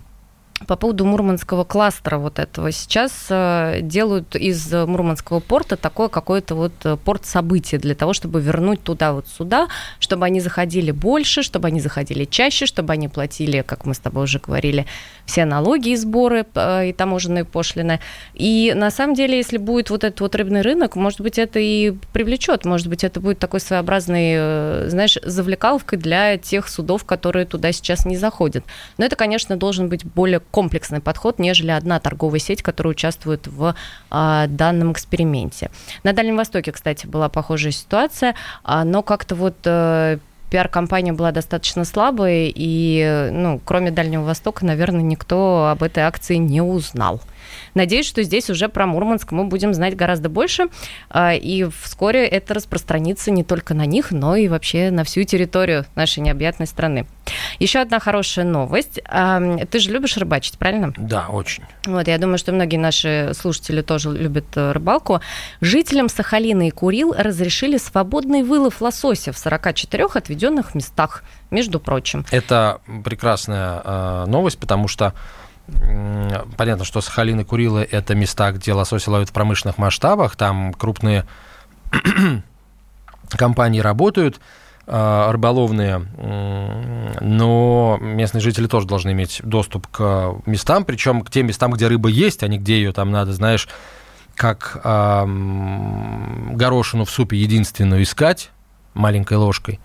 по 0.66 0.76
поводу 0.76 1.04
мурманского 1.04 1.64
кластера 1.64 2.18
вот 2.18 2.38
этого. 2.38 2.72
Сейчас 2.72 3.26
э, 3.30 3.78
делают 3.82 4.34
из 4.34 4.72
мурманского 4.72 5.40
порта 5.40 5.76
такое 5.76 6.08
какое-то 6.08 6.54
вот 6.54 6.72
э, 6.84 6.96
порт 6.96 7.24
события 7.26 7.78
для 7.78 7.94
того, 7.94 8.12
чтобы 8.12 8.40
вернуть 8.40 8.82
туда 8.82 9.12
вот 9.12 9.28
сюда, 9.28 9.68
чтобы 10.00 10.26
они 10.26 10.40
заходили 10.40 10.90
больше, 10.90 11.42
чтобы 11.42 11.68
они 11.68 11.80
заходили 11.80 12.24
чаще, 12.24 12.66
чтобы 12.66 12.92
они 12.92 13.08
платили, 13.08 13.62
как 13.62 13.86
мы 13.86 13.94
с 13.94 13.98
тобой 13.98 14.24
уже 14.24 14.40
говорили, 14.40 14.86
все 15.26 15.44
налоги 15.44 15.90
и 15.90 15.96
сборы 15.96 16.44
э, 16.54 16.88
и 16.88 16.92
таможенные 16.92 17.44
пошлины. 17.44 18.00
И 18.34 18.72
на 18.74 18.90
самом 18.90 19.14
деле, 19.14 19.36
если 19.36 19.58
будет 19.58 19.90
вот 19.90 20.02
этот 20.02 20.20
вот 20.20 20.34
рыбный 20.34 20.62
рынок, 20.62 20.96
может 20.96 21.20
быть, 21.20 21.38
это 21.38 21.60
и 21.60 21.92
привлечет, 22.12 22.64
может 22.64 22.88
быть, 22.88 23.04
это 23.04 23.20
будет 23.20 23.38
такой 23.38 23.60
своеобразный, 23.60 24.88
знаешь, 24.88 25.18
завлекаловкой 25.22 25.98
для 25.98 26.36
тех 26.36 26.68
судов, 26.68 27.04
которые 27.04 27.46
туда 27.46 27.70
сейчас 27.72 28.04
не 28.04 28.16
заходят. 28.16 28.64
Но 28.96 29.04
это, 29.04 29.14
конечно, 29.14 29.56
должен 29.56 29.88
быть 29.88 30.04
более 30.04 30.40
комплексный 30.50 31.00
подход, 31.00 31.38
нежели 31.38 31.70
одна 31.70 32.00
торговая 32.00 32.40
сеть, 32.40 32.62
которая 32.62 32.92
участвует 32.92 33.46
в 33.46 33.74
а, 34.10 34.46
данном 34.46 34.92
эксперименте. 34.92 35.70
На 36.02 36.12
Дальнем 36.12 36.36
Востоке, 36.36 36.72
кстати, 36.72 37.06
была 37.06 37.28
похожая 37.28 37.72
ситуация, 37.72 38.34
а, 38.64 38.84
но 38.84 39.02
как-то 39.02 39.34
вот 39.34 39.56
э, 39.64 40.18
пиар-компания 40.50 41.12
была 41.12 41.32
достаточно 41.32 41.84
слабой, 41.84 42.52
и, 42.54 43.28
ну, 43.32 43.60
кроме 43.64 43.90
Дальнего 43.90 44.22
Востока, 44.22 44.64
наверное, 44.64 45.02
никто 45.02 45.68
об 45.68 45.82
этой 45.82 46.02
акции 46.04 46.36
не 46.36 46.60
узнал. 46.60 47.20
Надеюсь, 47.74 48.06
что 48.06 48.22
здесь 48.22 48.50
уже 48.50 48.68
про 48.68 48.86
Мурманск 48.86 49.32
мы 49.32 49.44
будем 49.44 49.74
знать 49.74 49.96
гораздо 49.96 50.28
больше, 50.28 50.68
а, 51.10 51.34
и 51.34 51.64
вскоре 51.82 52.26
это 52.26 52.54
распространится 52.54 53.30
не 53.30 53.44
только 53.44 53.74
на 53.74 53.86
них, 53.86 54.10
но 54.10 54.36
и 54.36 54.48
вообще 54.48 54.90
на 54.90 55.04
всю 55.04 55.24
территорию 55.24 55.86
нашей 55.94 56.20
необъятной 56.20 56.66
страны. 56.66 57.06
Еще 57.58 57.80
одна 57.80 57.98
хорошая 58.00 58.44
новость. 58.44 59.00
Ты 59.70 59.78
же 59.78 59.90
любишь 59.90 60.16
рыбачить, 60.16 60.58
правильно? 60.58 60.92
Да, 60.96 61.26
очень. 61.28 61.64
Вот, 61.86 62.08
я 62.08 62.18
думаю, 62.18 62.38
что 62.38 62.52
многие 62.52 62.76
наши 62.76 63.32
слушатели 63.34 63.82
тоже 63.82 64.10
любят 64.10 64.46
э, 64.56 64.72
рыбалку. 64.72 65.20
Жителям 65.60 66.08
Сахалина 66.08 66.68
и 66.68 66.70
Курил 66.70 67.14
разрешили 67.16 67.76
свободный 67.76 68.42
вылов 68.42 68.80
лосося 68.80 69.32
в 69.32 69.38
44 69.38 70.06
отведенных 70.14 70.74
местах, 70.74 71.22
между 71.50 71.80
прочим. 71.80 72.24
Это 72.30 72.80
прекрасная 73.04 73.80
э, 73.84 74.24
новость, 74.26 74.58
потому 74.58 74.88
что 74.88 75.14
понятно, 76.56 76.84
что 76.84 77.00
Сахалин 77.00 77.40
и 77.40 77.44
Курилы– 77.44 77.86
это 77.90 78.14
места, 78.14 78.52
где 78.52 78.72
лосося 78.72 79.10
ловят 79.10 79.30
в 79.30 79.32
промышленных 79.32 79.78
масштабах, 79.78 80.36
там 80.36 80.72
крупные 80.74 81.24
компании 83.30 83.80
работают, 83.80 84.40
а, 84.86 85.30
рыболовные, 85.32 85.98
но 87.20 87.98
местные 88.00 88.40
жители 88.40 88.66
тоже 88.66 88.86
должны 88.86 89.12
иметь 89.12 89.40
доступ 89.44 89.86
к 89.88 90.36
местам, 90.46 90.84
причем 90.84 91.20
к 91.20 91.30
тем 91.30 91.46
местам, 91.46 91.72
где 91.72 91.88
рыба 91.88 92.08
есть, 92.08 92.42
а 92.42 92.48
не 92.48 92.58
где 92.58 92.78
ее 92.78 92.92
там 92.92 93.10
надо, 93.10 93.34
знаешь, 93.34 93.68
как 94.34 94.80
э, 94.82 95.24
горошину 96.52 97.04
в 97.04 97.10
супе 97.10 97.36
единственную 97.36 98.02
искать 98.04 98.50
маленькой 98.94 99.36
ложкой. 99.36 99.80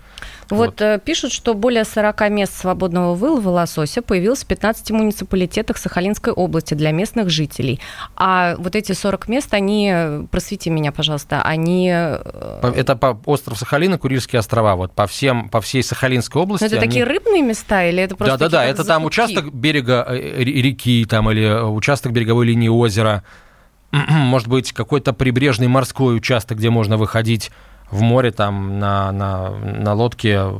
Вот, 0.54 0.66
вот 0.66 0.80
э, 0.80 1.00
пишут, 1.04 1.32
что 1.32 1.54
более 1.54 1.84
40 1.84 2.30
мест 2.30 2.54
свободного 2.56 3.14
вылова 3.14 3.48
лосося 3.50 4.02
появилось 4.02 4.44
в 4.44 4.46
15 4.46 4.90
муниципалитетах 4.90 5.76
Сахалинской 5.76 6.32
области 6.32 6.74
для 6.74 6.92
местных 6.92 7.30
жителей. 7.30 7.80
А 8.16 8.56
вот 8.58 8.76
эти 8.76 8.92
40 8.92 9.28
мест, 9.28 9.52
они, 9.54 9.92
просвети 10.30 10.70
меня, 10.70 10.92
пожалуйста, 10.92 11.42
они... 11.42 11.90
Э, 11.92 12.72
это 12.74 12.96
по 12.96 13.18
остров 13.26 13.58
Сахалина, 13.58 13.98
Курильские 13.98 14.40
острова, 14.40 14.76
вот 14.76 14.92
по 14.92 15.06
всем, 15.06 15.48
по 15.48 15.60
всей 15.60 15.82
Сахалинской 15.82 16.42
области. 16.42 16.64
Но 16.64 16.66
это 16.68 16.76
они... 16.76 16.86
такие 16.86 17.04
рыбные 17.04 17.42
места 17.42 17.84
или 17.84 18.02
это 18.02 18.16
просто... 18.16 18.38
Да-да-да, 18.38 18.64
это 18.64 18.84
там 18.84 19.04
участок 19.04 19.52
берега 19.52 20.06
э, 20.08 20.42
реки 20.42 21.04
там 21.08 21.30
или 21.30 21.46
участок 21.62 22.12
береговой 22.12 22.46
линии 22.46 22.68
озера, 22.68 23.24
может 23.90 24.48
быть, 24.48 24.72
какой-то 24.72 25.12
прибрежный 25.12 25.68
морской 25.68 26.16
участок, 26.16 26.58
где 26.58 26.70
можно 26.70 26.96
выходить 26.96 27.50
в 27.90 28.00
море 28.02 28.32
там 28.32 28.78
на, 28.78 29.12
на, 29.12 29.50
на 29.50 29.94
лодке, 29.94 30.50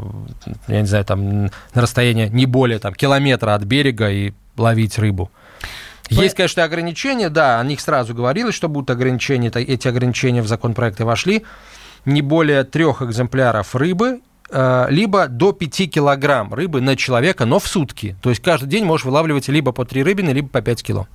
я 0.68 0.80
не 0.80 0.86
знаю, 0.86 1.04
там 1.04 1.44
на 1.44 1.50
расстояние 1.74 2.28
не 2.28 2.46
более 2.46 2.78
там, 2.78 2.94
километра 2.94 3.54
от 3.54 3.64
берега 3.64 4.10
и 4.10 4.32
ловить 4.56 4.98
рыбу. 4.98 5.30
Есть, 6.10 6.36
конечно, 6.36 6.64
ограничения, 6.64 7.30
да, 7.30 7.60
о 7.60 7.64
них 7.64 7.80
сразу 7.80 8.14
говорилось, 8.14 8.54
что 8.54 8.68
будут 8.68 8.90
ограничения, 8.90 9.48
эти 9.48 9.88
ограничения 9.88 10.42
в 10.42 10.46
законопроекты 10.46 11.04
вошли. 11.04 11.44
Не 12.04 12.20
более 12.20 12.64
трех 12.64 13.00
экземпляров 13.00 13.74
рыбы, 13.74 14.20
э, 14.50 14.86
либо 14.90 15.26
до 15.26 15.52
5 15.52 15.90
килограмм 15.90 16.52
рыбы 16.52 16.82
на 16.82 16.96
человека, 16.96 17.46
но 17.46 17.58
в 17.58 17.66
сутки. 17.66 18.16
То 18.20 18.28
есть 18.28 18.42
каждый 18.42 18.68
день 18.68 18.84
можешь 18.84 19.06
вылавливать 19.06 19.48
либо 19.48 19.72
по 19.72 19.86
3 19.86 20.02
рыбины, 20.02 20.30
либо 20.30 20.48
по 20.48 20.60
5 20.60 20.82
кило. 20.82 21.08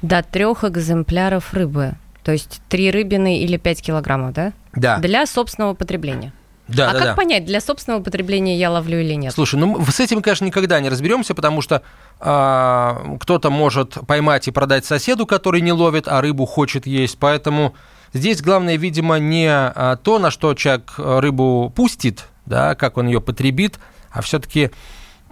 До 0.00 0.22
трех 0.22 0.64
экземпляров 0.64 1.52
рыбы. 1.52 1.94
То 2.28 2.32
есть 2.32 2.60
3 2.68 2.90
рыбины 2.90 3.38
или 3.38 3.56
5 3.56 3.80
килограммов, 3.80 4.34
да? 4.34 4.52
Да. 4.74 4.98
Для 4.98 5.24
собственного 5.24 5.72
потребления. 5.72 6.34
Да, 6.68 6.90
а 6.90 6.92
да, 6.92 6.98
как 6.98 7.08
да. 7.08 7.14
понять, 7.14 7.46
для 7.46 7.58
собственного 7.62 8.02
потребления 8.02 8.58
я 8.58 8.70
ловлю 8.70 9.00
или 9.00 9.14
нет? 9.14 9.32
Слушай, 9.32 9.58
ну 9.58 9.82
с 9.82 9.98
этим, 9.98 10.20
конечно, 10.20 10.44
никогда 10.44 10.78
не 10.78 10.90
разберемся, 10.90 11.34
потому 11.34 11.62
что 11.62 11.80
а, 12.20 13.16
кто-то 13.18 13.48
может 13.48 13.96
поймать 14.06 14.46
и 14.46 14.50
продать 14.50 14.84
соседу, 14.84 15.24
который 15.24 15.62
не 15.62 15.72
ловит, 15.72 16.06
а 16.06 16.20
рыбу 16.20 16.44
хочет 16.44 16.86
есть. 16.86 17.16
Поэтому 17.18 17.74
здесь 18.12 18.42
главное, 18.42 18.76
видимо, 18.76 19.18
не 19.18 19.48
а, 19.50 19.96
то, 19.96 20.18
на 20.18 20.30
что 20.30 20.52
человек 20.52 20.92
рыбу 20.98 21.72
пустит, 21.74 22.26
да, 22.44 22.74
как 22.74 22.98
он 22.98 23.06
ее 23.06 23.22
потребит, 23.22 23.78
а 24.10 24.20
все-таки 24.20 24.70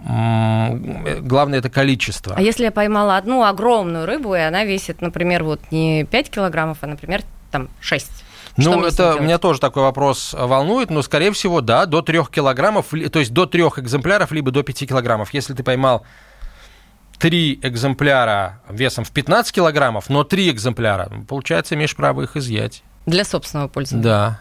главное 0.03 1.59
это 1.59 1.69
количество. 1.69 2.35
А 2.35 2.41
если 2.41 2.65
я 2.65 2.71
поймала 2.71 3.17
одну 3.17 3.43
огромную 3.43 4.05
рыбу, 4.05 4.35
и 4.35 4.39
она 4.39 4.63
весит, 4.63 5.01
например, 5.01 5.43
вот 5.43 5.59
не 5.71 6.05
5 6.05 6.29
килограммов, 6.29 6.77
а, 6.81 6.87
например, 6.87 7.23
там 7.51 7.69
6? 7.79 8.07
Что 8.59 8.75
ну, 8.75 8.85
это 8.85 9.17
меня 9.19 9.37
тоже 9.37 9.59
такой 9.59 9.83
вопрос 9.83 10.33
волнует, 10.37 10.89
но, 10.89 11.03
скорее 11.03 11.31
всего, 11.31 11.61
да, 11.61 11.85
до 11.85 12.01
3 12.01 12.25
килограммов, 12.31 12.87
то 13.11 13.19
есть 13.19 13.31
до 13.31 13.45
3 13.45 13.61
экземпляров, 13.77 14.31
либо 14.31 14.51
до 14.51 14.63
5 14.63 14.87
килограммов. 14.87 15.33
Если 15.33 15.53
ты 15.53 15.63
поймал 15.63 16.05
3 17.19 17.59
экземпляра 17.61 18.61
весом 18.69 19.03
в 19.03 19.11
15 19.11 19.53
килограммов, 19.53 20.09
но 20.09 20.23
3 20.23 20.51
экземпляра, 20.51 21.11
получается, 21.27 21.75
имеешь 21.75 21.95
право 21.95 22.21
их 22.21 22.35
изъять. 22.35 22.83
Для 23.05 23.23
собственного 23.23 23.67
пользования? 23.67 24.03
Да. 24.03 24.39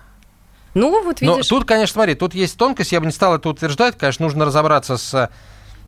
Ну, 0.77 1.03
вот 1.03 1.21
видишь. 1.23 1.37
Но 1.37 1.43
тут, 1.43 1.67
конечно, 1.67 1.95
смотри, 1.95 2.15
тут 2.15 2.35
есть 2.35 2.59
тонкость, 2.59 2.93
я 2.93 3.01
бы 3.01 3.07
не 3.07 3.12
стал 3.12 3.35
это 3.35 3.49
утверждать, 3.49 3.97
конечно, 3.97 4.25
нужно 4.25 4.45
разобраться 4.45 4.97
с 4.97 5.31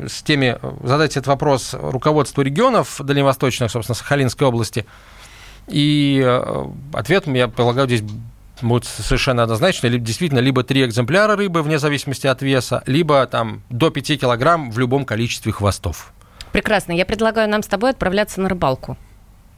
с 0.06 0.22
теми, 0.22 0.56
задать 0.84 1.12
этот 1.12 1.26
вопрос 1.26 1.74
руководству 1.74 2.42
регионов 2.42 3.00
дальневосточных, 3.02 3.70
собственно, 3.70 3.96
Сахалинской 3.96 4.46
области. 4.46 4.86
И 5.66 6.22
э, 6.24 6.64
ответ, 6.92 7.26
я 7.26 7.48
полагаю, 7.48 7.88
здесь 7.88 8.02
будет 8.62 8.84
совершенно 8.84 9.42
однозначно, 9.42 9.88
либо 9.88 10.04
действительно 10.04 10.38
либо 10.38 10.62
три 10.62 10.84
экземпляра 10.84 11.36
рыбы, 11.36 11.62
вне 11.62 11.78
зависимости 11.78 12.26
от 12.26 12.42
веса, 12.42 12.82
либо 12.86 13.26
там 13.26 13.62
до 13.70 13.90
5 13.90 14.20
килограмм 14.20 14.70
в 14.70 14.78
любом 14.78 15.04
количестве 15.04 15.52
хвостов. 15.52 16.12
Прекрасно. 16.52 16.92
Я 16.92 17.04
предлагаю 17.04 17.48
нам 17.48 17.62
с 17.62 17.66
тобой 17.66 17.90
отправляться 17.90 18.40
на 18.40 18.48
рыбалку. 18.48 18.96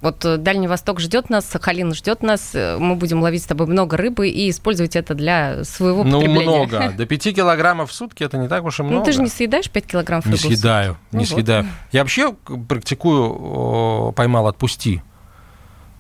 Вот 0.00 0.24
э, 0.24 0.38
Дальний 0.38 0.66
Восток 0.66 1.00
ждет 1.00 1.28
нас, 1.28 1.44
Сахалин 1.44 1.94
ждет 1.94 2.22
нас. 2.22 2.54
Э, 2.54 2.78
мы 2.78 2.94
будем 2.94 3.20
ловить 3.22 3.42
с 3.42 3.46
тобой 3.46 3.66
много 3.66 3.96
рыбы 3.96 4.28
и 4.28 4.48
использовать 4.48 4.96
это 4.96 5.14
для 5.14 5.64
своего 5.64 6.04
ну, 6.04 6.20
потребления. 6.20 6.44
Ну, 6.46 6.66
много. 6.66 6.94
До 6.96 7.06
5 7.06 7.34
килограммов 7.34 7.90
в 7.90 7.92
сутки 7.92 8.24
это 8.24 8.38
не 8.38 8.48
так 8.48 8.64
уж 8.64 8.80
и 8.80 8.82
много. 8.82 8.98
Ну, 8.98 9.04
ты 9.04 9.12
же 9.12 9.20
не 9.20 9.28
съедаешь 9.28 9.70
5 9.70 9.86
килограммов 9.86 10.24
рыбы? 10.26 10.36
Не 10.36 10.42
съедаю, 10.42 10.96
не 11.12 11.18
ну, 11.20 11.24
съедаю. 11.26 11.64
Вот. 11.64 11.72
Я 11.92 12.00
вообще 12.00 12.32
практикую 12.68 14.12
поймал, 14.12 14.46
отпусти. 14.46 15.02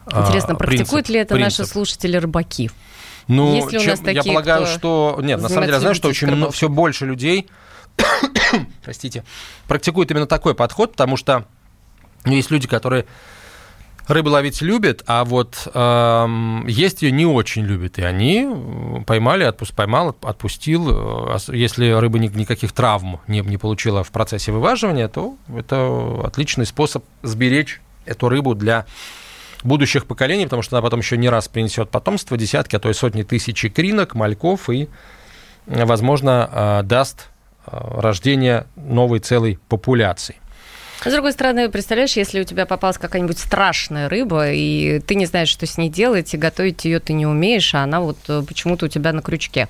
Интересно, 0.06 0.54
а, 0.54 0.56
практикуют 0.56 1.06
принцип, 1.06 1.08
ли 1.10 1.20
это 1.20 1.34
принцип. 1.34 1.58
наши 1.58 1.70
слушатели 1.70 2.16
рыбаки? 2.16 2.70
Ну, 3.28 3.54
Есть 3.54 3.72
ли 3.72 3.78
у 3.78 3.84
нас 3.84 4.00
такие, 4.00 4.14
я 4.14 4.24
полагаю, 4.24 4.66
что... 4.66 5.20
Нет, 5.22 5.40
на 5.40 5.48
самом 5.48 5.62
деле, 5.62 5.74
я 5.74 5.80
знаю, 5.80 5.94
что 5.94 6.08
очень 6.08 6.26
много, 6.26 6.50
все 6.50 6.68
больше 6.68 7.06
людей, 7.06 7.48
простите, 8.82 9.24
практикуют 9.68 10.10
именно 10.10 10.26
такой 10.26 10.56
подход, 10.56 10.92
потому 10.92 11.16
что 11.16 11.44
ну, 12.24 12.32
есть 12.32 12.50
люди, 12.50 12.66
которые 12.66 13.06
рыбу 14.10 14.30
ловить 14.30 14.62
любят, 14.62 15.02
а 15.06 15.24
вот 15.24 15.68
э, 15.72 16.26
есть 16.66 17.02
ее 17.02 17.12
не 17.12 17.26
очень 17.26 17.64
любят. 17.64 17.98
И 17.98 18.02
они 18.02 18.48
поймали, 19.06 19.44
отпуск, 19.44 19.74
поймал, 19.74 20.16
отпустил. 20.22 21.34
Э, 21.34 21.38
если 21.48 21.90
рыба 21.90 22.18
ни, 22.18 22.28
никаких 22.28 22.72
травм 22.72 23.20
не, 23.26 23.40
не 23.40 23.56
получила 23.56 24.04
в 24.04 24.10
процессе 24.10 24.52
вываживания, 24.52 25.08
то 25.08 25.36
это 25.54 26.20
отличный 26.24 26.66
способ 26.66 27.04
сберечь 27.22 27.80
эту 28.06 28.28
рыбу 28.28 28.54
для 28.54 28.86
будущих 29.62 30.06
поколений, 30.06 30.44
потому 30.44 30.62
что 30.62 30.76
она 30.76 30.82
потом 30.82 31.00
еще 31.00 31.16
не 31.16 31.28
раз 31.28 31.48
принесет 31.48 31.90
потомство, 31.90 32.36
десятки, 32.36 32.76
а 32.76 32.78
то 32.78 32.88
и 32.88 32.92
сотни 32.92 33.22
тысяч 33.22 33.64
кринок, 33.72 34.14
мальков 34.14 34.70
и, 34.70 34.88
возможно, 35.66 36.48
э, 36.50 36.82
даст 36.84 37.28
э, 37.66 37.70
рождение 38.00 38.66
новой 38.76 39.20
целой 39.20 39.58
популяции. 39.68 40.36
С 41.02 41.10
другой 41.10 41.32
стороны, 41.32 41.70
представляешь, 41.70 42.12
если 42.12 42.42
у 42.42 42.44
тебя 42.44 42.66
попалась 42.66 42.98
какая-нибудь 42.98 43.38
страшная 43.38 44.10
рыба, 44.10 44.52
и 44.52 44.98
ты 45.00 45.14
не 45.14 45.24
знаешь, 45.24 45.48
что 45.48 45.64
с 45.64 45.78
ней 45.78 45.88
делать, 45.88 46.34
и 46.34 46.36
готовить 46.36 46.84
ее 46.84 47.00
ты 47.00 47.14
не 47.14 47.26
умеешь, 47.26 47.74
а 47.74 47.84
она 47.84 48.00
вот 48.00 48.18
э, 48.28 48.42
почему-то 48.46 48.84
у 48.84 48.88
тебя 48.88 49.14
на 49.14 49.22
крючке. 49.22 49.68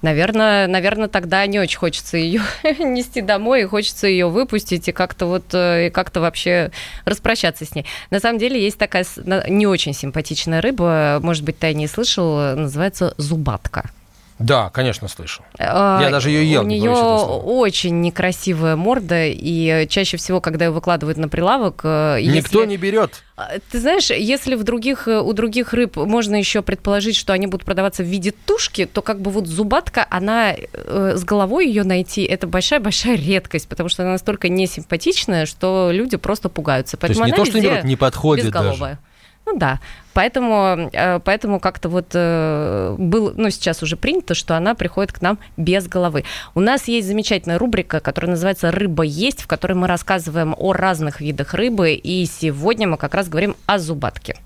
Наверное, 0.00 0.68
наверное, 0.68 1.08
тогда 1.08 1.46
не 1.46 1.58
очень 1.58 1.76
хочется 1.76 2.16
ее 2.16 2.40
нести 2.78 3.20
домой, 3.20 3.62
и 3.62 3.66
хочется 3.66 4.06
ее 4.06 4.28
выпустить 4.28 4.88
и 4.88 4.92
как-то 4.92 5.26
вот 5.26 5.52
э, 5.52 5.88
и 5.88 5.90
как-то 5.90 6.22
вообще 6.22 6.70
распрощаться 7.04 7.66
с 7.66 7.74
ней. 7.74 7.84
На 8.10 8.18
самом 8.18 8.38
деле 8.38 8.58
есть 8.58 8.78
такая 8.78 9.04
не 9.48 9.66
очень 9.66 9.92
симпатичная 9.92 10.62
рыба, 10.62 11.18
может 11.22 11.44
быть, 11.44 11.58
ты 11.58 11.66
о 11.66 11.72
ней 11.74 11.88
слышал, 11.88 12.56
называется 12.56 13.12
зубатка. 13.18 13.90
Да, 14.38 14.68
конечно, 14.70 15.08
слышал. 15.08 15.44
А, 15.58 15.98
Я 16.02 16.10
даже 16.10 16.30
ее 16.30 16.50
ел. 16.50 16.62
У 16.62 16.66
не 16.66 16.78
нее 16.78 16.90
очень 16.92 18.02
некрасивая 18.02 18.76
морда, 18.76 19.24
и 19.26 19.86
чаще 19.88 20.18
всего, 20.18 20.40
когда 20.42 20.66
ее 20.66 20.70
выкладывают 20.72 21.16
на 21.16 21.28
прилавок, 21.28 21.80
э, 21.84 22.18
Никто 22.20 22.60
если- 22.60 22.70
не 22.70 22.76
берет. 22.76 23.22
А, 23.38 23.48
Ты 23.70 23.80
знаешь, 23.80 24.10
если 24.10 24.54
в 24.54 24.62
других, 24.64 25.08
э, 25.08 25.20
у 25.20 25.32
других 25.32 25.72
рыб 25.72 25.96
можно 25.96 26.36
еще 26.36 26.60
предположить, 26.62 27.16
что 27.16 27.32
они 27.32 27.46
будут 27.46 27.64
продаваться 27.64 28.02
в 28.02 28.06
виде 28.06 28.32
тушки, 28.32 28.84
то 28.86 29.00
как 29.02 29.20
бы 29.20 29.30
вот 29.30 29.46
зубатка, 29.46 30.06
она 30.10 30.54
э, 30.54 31.14
с 31.16 31.24
головой 31.24 31.66
ее 31.68 31.84
найти, 31.84 32.22
это 32.24 32.46
большая-большая 32.46 33.16
редкость, 33.16 33.68
потому 33.68 33.88
что 33.88 34.02
она 34.02 34.12
настолько 34.12 34.48
несимпатичная, 34.50 35.46
что 35.46 35.90
люди 35.92 36.16
просто 36.16 36.48
пугаются. 36.48 36.96
То 36.96 37.06
есть 37.06 37.18
Поэтому 37.20 37.38
не 37.38 37.44
то, 37.44 37.50
что 37.50 37.58
не 37.60 37.66
берут, 37.68 37.84
не 37.84 37.96
подходит 37.96 38.50
даже. 38.50 38.98
Ну 39.46 39.56
да, 39.56 39.78
поэтому, 40.12 40.90
э, 40.92 41.20
поэтому 41.20 41.60
как-то 41.60 41.88
вот 41.88 42.06
э, 42.14 42.96
был, 42.98 43.32
ну 43.36 43.48
сейчас 43.50 43.80
уже 43.80 43.96
принято, 43.96 44.34
что 44.34 44.56
она 44.56 44.74
приходит 44.74 45.12
к 45.12 45.22
нам 45.22 45.38
без 45.56 45.86
головы. 45.86 46.24
У 46.56 46.60
нас 46.60 46.88
есть 46.88 47.06
замечательная 47.06 47.56
рубрика, 47.56 48.00
которая 48.00 48.32
называется 48.32 48.72
«Рыба 48.72 49.04
есть», 49.04 49.42
в 49.42 49.46
которой 49.46 49.74
мы 49.74 49.86
рассказываем 49.86 50.52
о 50.58 50.72
разных 50.72 51.20
видах 51.20 51.54
рыбы, 51.54 51.92
и 51.92 52.26
сегодня 52.26 52.88
мы 52.88 52.96
как 52.96 53.14
раз 53.14 53.28
говорим 53.28 53.54
о 53.66 53.78
зубатке. 53.78 54.36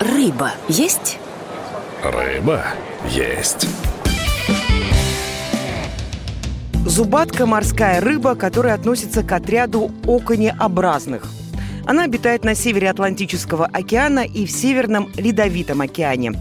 Рыба 0.00 0.50
есть? 0.68 1.18
Рыба 2.04 2.62
есть. 3.08 3.66
Зубатка– 6.84 7.46
морская 7.46 8.02
рыба, 8.02 8.34
которая 8.34 8.74
относится 8.74 9.22
к 9.22 9.32
отряду 9.32 9.90
оконеобразных. 10.06 11.39
Она 11.90 12.04
обитает 12.04 12.44
на 12.44 12.54
севере 12.54 12.88
Атлантического 12.88 13.66
океана 13.66 14.20
и 14.20 14.46
в 14.46 14.52
Северном 14.52 15.10
Ледовитом 15.16 15.80
океане. 15.80 16.34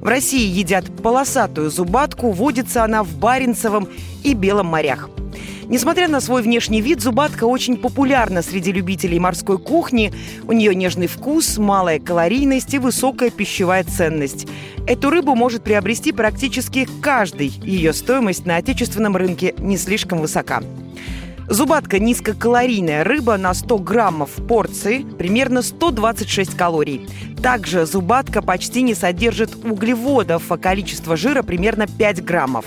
В 0.00 0.06
России 0.06 0.48
едят 0.48 0.86
полосатую 1.02 1.68
зубатку, 1.70 2.30
водится 2.30 2.84
она 2.84 3.02
в 3.02 3.14
Баренцевом 3.18 3.86
и 4.22 4.32
Белом 4.32 4.68
морях. 4.68 5.10
Несмотря 5.68 6.08
на 6.08 6.22
свой 6.22 6.40
внешний 6.40 6.80
вид, 6.80 7.02
зубатка 7.02 7.44
очень 7.44 7.76
популярна 7.76 8.40
среди 8.40 8.72
любителей 8.72 9.18
морской 9.18 9.58
кухни. 9.58 10.10
У 10.44 10.52
нее 10.52 10.74
нежный 10.74 11.06
вкус, 11.06 11.58
малая 11.58 11.98
калорийность 11.98 12.72
и 12.72 12.78
высокая 12.78 13.28
пищевая 13.28 13.84
ценность. 13.84 14.46
Эту 14.86 15.10
рыбу 15.10 15.34
может 15.34 15.64
приобрести 15.64 16.12
практически 16.12 16.88
каждый. 17.02 17.48
Ее 17.62 17.92
стоимость 17.92 18.46
на 18.46 18.56
отечественном 18.56 19.18
рынке 19.18 19.54
не 19.58 19.76
слишком 19.76 20.20
высока. 20.20 20.62
Зубатка– 21.48 21.98
низкокалорийная 22.00 23.04
рыба 23.04 23.36
на 23.36 23.52
100 23.52 23.78
граммов 23.78 24.30
порции, 24.48 25.04
примерно 25.18 25.60
126 25.60 26.56
калорий. 26.56 27.06
Также 27.42 27.84
зубатка 27.84 28.40
почти 28.40 28.80
не 28.80 28.94
содержит 28.94 29.54
углеводов, 29.62 30.50
а 30.50 30.56
количество 30.56 31.16
жира 31.16 31.42
примерно 31.42 31.86
5 31.86 32.24
граммов. 32.24 32.64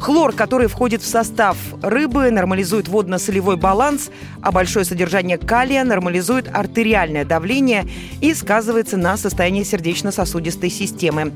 Хлор, 0.00 0.32
который 0.32 0.68
входит 0.68 1.02
в 1.02 1.06
состав 1.06 1.58
рыбы, 1.82 2.30
нормализует 2.30 2.88
водно-солевой 2.88 3.56
баланс, 3.56 4.10
а 4.40 4.52
большое 4.52 4.86
содержание 4.86 5.36
калия 5.36 5.84
нормализует 5.84 6.48
артериальное 6.54 7.26
давление 7.26 7.86
и 8.22 8.32
сказывается 8.32 8.96
на 8.96 9.16
состоянии 9.16 9.64
сердечно-сосудистой 9.64 10.70
системы. 10.70 11.32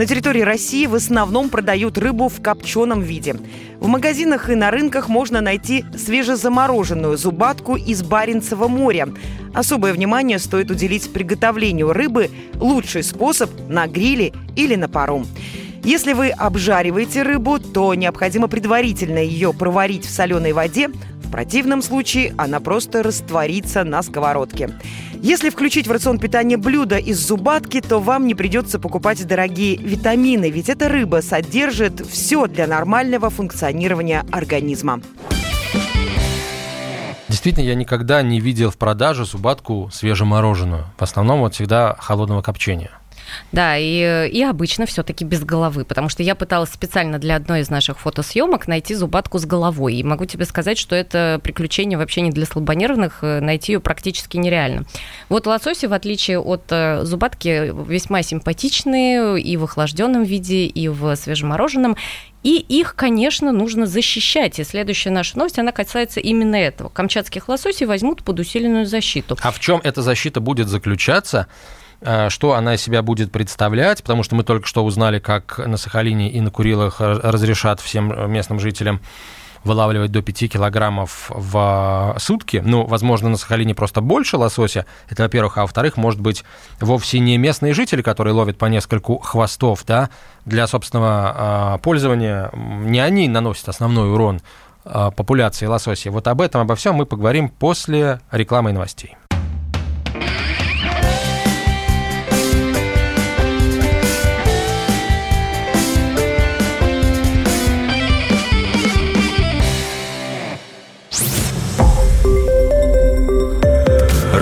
На 0.00 0.06
территории 0.06 0.40
России 0.40 0.86
в 0.86 0.94
основном 0.94 1.50
продают 1.50 1.98
рыбу 1.98 2.30
в 2.30 2.40
копченом 2.40 3.02
виде. 3.02 3.36
В 3.80 3.86
магазинах 3.86 4.48
и 4.48 4.54
на 4.54 4.70
рынках 4.70 5.10
можно 5.10 5.42
найти 5.42 5.84
свежезамороженную 5.94 7.18
зубатку 7.18 7.76
из 7.76 8.02
Баренцева 8.02 8.66
моря. 8.66 9.10
Особое 9.52 9.92
внимание 9.92 10.38
стоит 10.38 10.70
уделить 10.70 11.12
приготовлению 11.12 11.92
рыбы. 11.92 12.30
Лучший 12.54 13.02
способ– 13.02 13.50
на 13.68 13.86
гриле 13.86 14.32
или 14.56 14.74
на 14.74 14.88
пару. 14.88 15.26
Если 15.84 16.14
вы 16.14 16.30
обжариваете 16.30 17.22
рыбу, 17.22 17.58
то 17.58 17.92
необходимо 17.92 18.48
предварительно 18.48 19.18
ее 19.18 19.52
проварить 19.52 20.06
в 20.06 20.10
соленой 20.10 20.54
воде. 20.54 20.88
В 21.22 21.30
противном 21.30 21.82
случае 21.82 22.32
она 22.38 22.58
просто 22.60 23.02
растворится 23.02 23.84
на 23.84 24.02
сковородке. 24.02 24.70
Если 25.22 25.50
включить 25.50 25.86
в 25.86 25.92
рацион 25.92 26.18
питания 26.18 26.56
блюда 26.56 26.96
из 26.96 27.18
зубатки, 27.18 27.82
то 27.82 27.98
вам 28.00 28.26
не 28.26 28.34
придется 28.34 28.78
покупать 28.78 29.26
дорогие 29.26 29.76
витамины, 29.76 30.50
ведь 30.50 30.70
эта 30.70 30.88
рыба 30.88 31.20
содержит 31.20 32.00
все 32.06 32.46
для 32.46 32.66
нормального 32.66 33.28
функционирования 33.28 34.24
организма. 34.32 35.02
Действительно, 37.28 37.64
я 37.64 37.74
никогда 37.74 38.22
не 38.22 38.40
видел 38.40 38.70
в 38.70 38.78
продаже 38.78 39.26
зубатку 39.26 39.90
свежемороженую. 39.92 40.86
В 40.96 41.02
основном 41.02 41.40
вот 41.40 41.54
всегда 41.54 41.96
холодного 41.98 42.40
копчения. 42.40 42.99
Да, 43.52 43.76
и, 43.76 44.28
и 44.30 44.42
обычно 44.42 44.86
все-таки 44.86 45.24
без 45.24 45.44
головы, 45.44 45.84
потому 45.84 46.08
что 46.08 46.22
я 46.22 46.34
пыталась 46.34 46.70
специально 46.70 47.18
для 47.18 47.36
одной 47.36 47.60
из 47.60 47.70
наших 47.70 47.98
фотосъемок 47.98 48.68
найти 48.68 48.94
зубатку 48.94 49.38
с 49.38 49.44
головой. 49.44 49.94
И 49.96 50.04
могу 50.04 50.24
тебе 50.24 50.44
сказать, 50.44 50.78
что 50.78 50.94
это 50.94 51.40
приключение 51.42 51.98
вообще 51.98 52.20
не 52.20 52.30
для 52.30 52.46
слабонервных, 52.46 53.18
э, 53.22 53.40
найти 53.40 53.72
ее 53.72 53.80
практически 53.80 54.36
нереально. 54.36 54.84
Вот 55.28 55.46
лососи, 55.46 55.86
в 55.86 55.92
отличие 55.92 56.38
от 56.38 56.64
э, 56.70 57.04
зубатки, 57.04 57.72
весьма 57.88 58.22
симпатичные 58.22 59.40
и 59.40 59.56
в 59.56 59.64
охлажденном 59.64 60.22
виде, 60.22 60.66
и 60.66 60.88
в 60.88 61.14
свежемороженом. 61.16 61.96
И 62.42 62.56
их, 62.56 62.94
конечно, 62.94 63.52
нужно 63.52 63.86
защищать. 63.86 64.58
И 64.58 64.64
следующая 64.64 65.10
наша 65.10 65.36
новость, 65.36 65.58
она 65.58 65.72
касается 65.72 66.20
именно 66.20 66.56
этого. 66.56 66.88
Камчатских 66.88 67.48
лососей 67.48 67.86
возьмут 67.86 68.24
под 68.24 68.40
усиленную 68.40 68.86
защиту. 68.86 69.36
А 69.42 69.50
в 69.50 69.60
чем 69.60 69.80
эта 69.84 70.00
защита 70.00 70.40
будет 70.40 70.68
заключаться? 70.68 71.48
Э, 72.00 72.28
Что 72.30 72.54
она 72.54 72.74
из 72.74 72.82
себя 72.82 73.02
будет 73.02 73.32
представлять? 73.32 74.02
Потому 74.02 74.22
что 74.22 74.34
мы 74.34 74.44
только 74.44 74.66
что 74.66 74.84
узнали, 74.84 75.18
как 75.18 75.58
на 75.58 75.76
Сахалине 75.76 76.30
и 76.30 76.40
на 76.40 76.50
Курилах 76.50 77.00
разрешат 77.00 77.80
всем 77.80 78.30
местным 78.30 78.60
жителям 78.60 79.00
вылавливать 79.64 80.10
до 80.10 80.22
5 80.22 80.50
килограммов 80.50 81.26
в 81.28 82.16
сутки. 82.18 82.62
Ну, 82.64 82.86
возможно, 82.86 83.28
на 83.28 83.36
Сахалине 83.36 83.74
просто 83.74 84.00
больше 84.00 84.36
лосося. 84.36 84.86
Это, 85.08 85.24
во-первых. 85.24 85.58
А 85.58 85.62
во-вторых, 85.62 85.96
может 85.96 86.20
быть, 86.20 86.44
вовсе 86.80 87.18
не 87.18 87.36
местные 87.36 87.74
жители, 87.74 88.02
которые 88.02 88.32
ловят 88.34 88.58
по 88.58 88.66
нескольку 88.66 89.18
хвостов, 89.18 89.84
да, 89.86 90.10
для 90.44 90.66
собственного 90.66 91.74
э, 91.74 91.78
пользования. 91.82 92.50
Не 92.54 93.00
они 93.00 93.28
наносят 93.28 93.68
основной 93.68 94.10
урон 94.10 94.40
э, 94.84 95.10
популяции 95.14 95.66
лосося. 95.66 96.10
Вот 96.10 96.26
об 96.28 96.40
этом, 96.40 96.62
обо 96.62 96.74
всем 96.74 96.94
мы 96.94 97.04
поговорим 97.04 97.48
после 97.50 98.20
рекламы 98.30 98.70
и 98.70 98.72
новостей. 98.72 99.16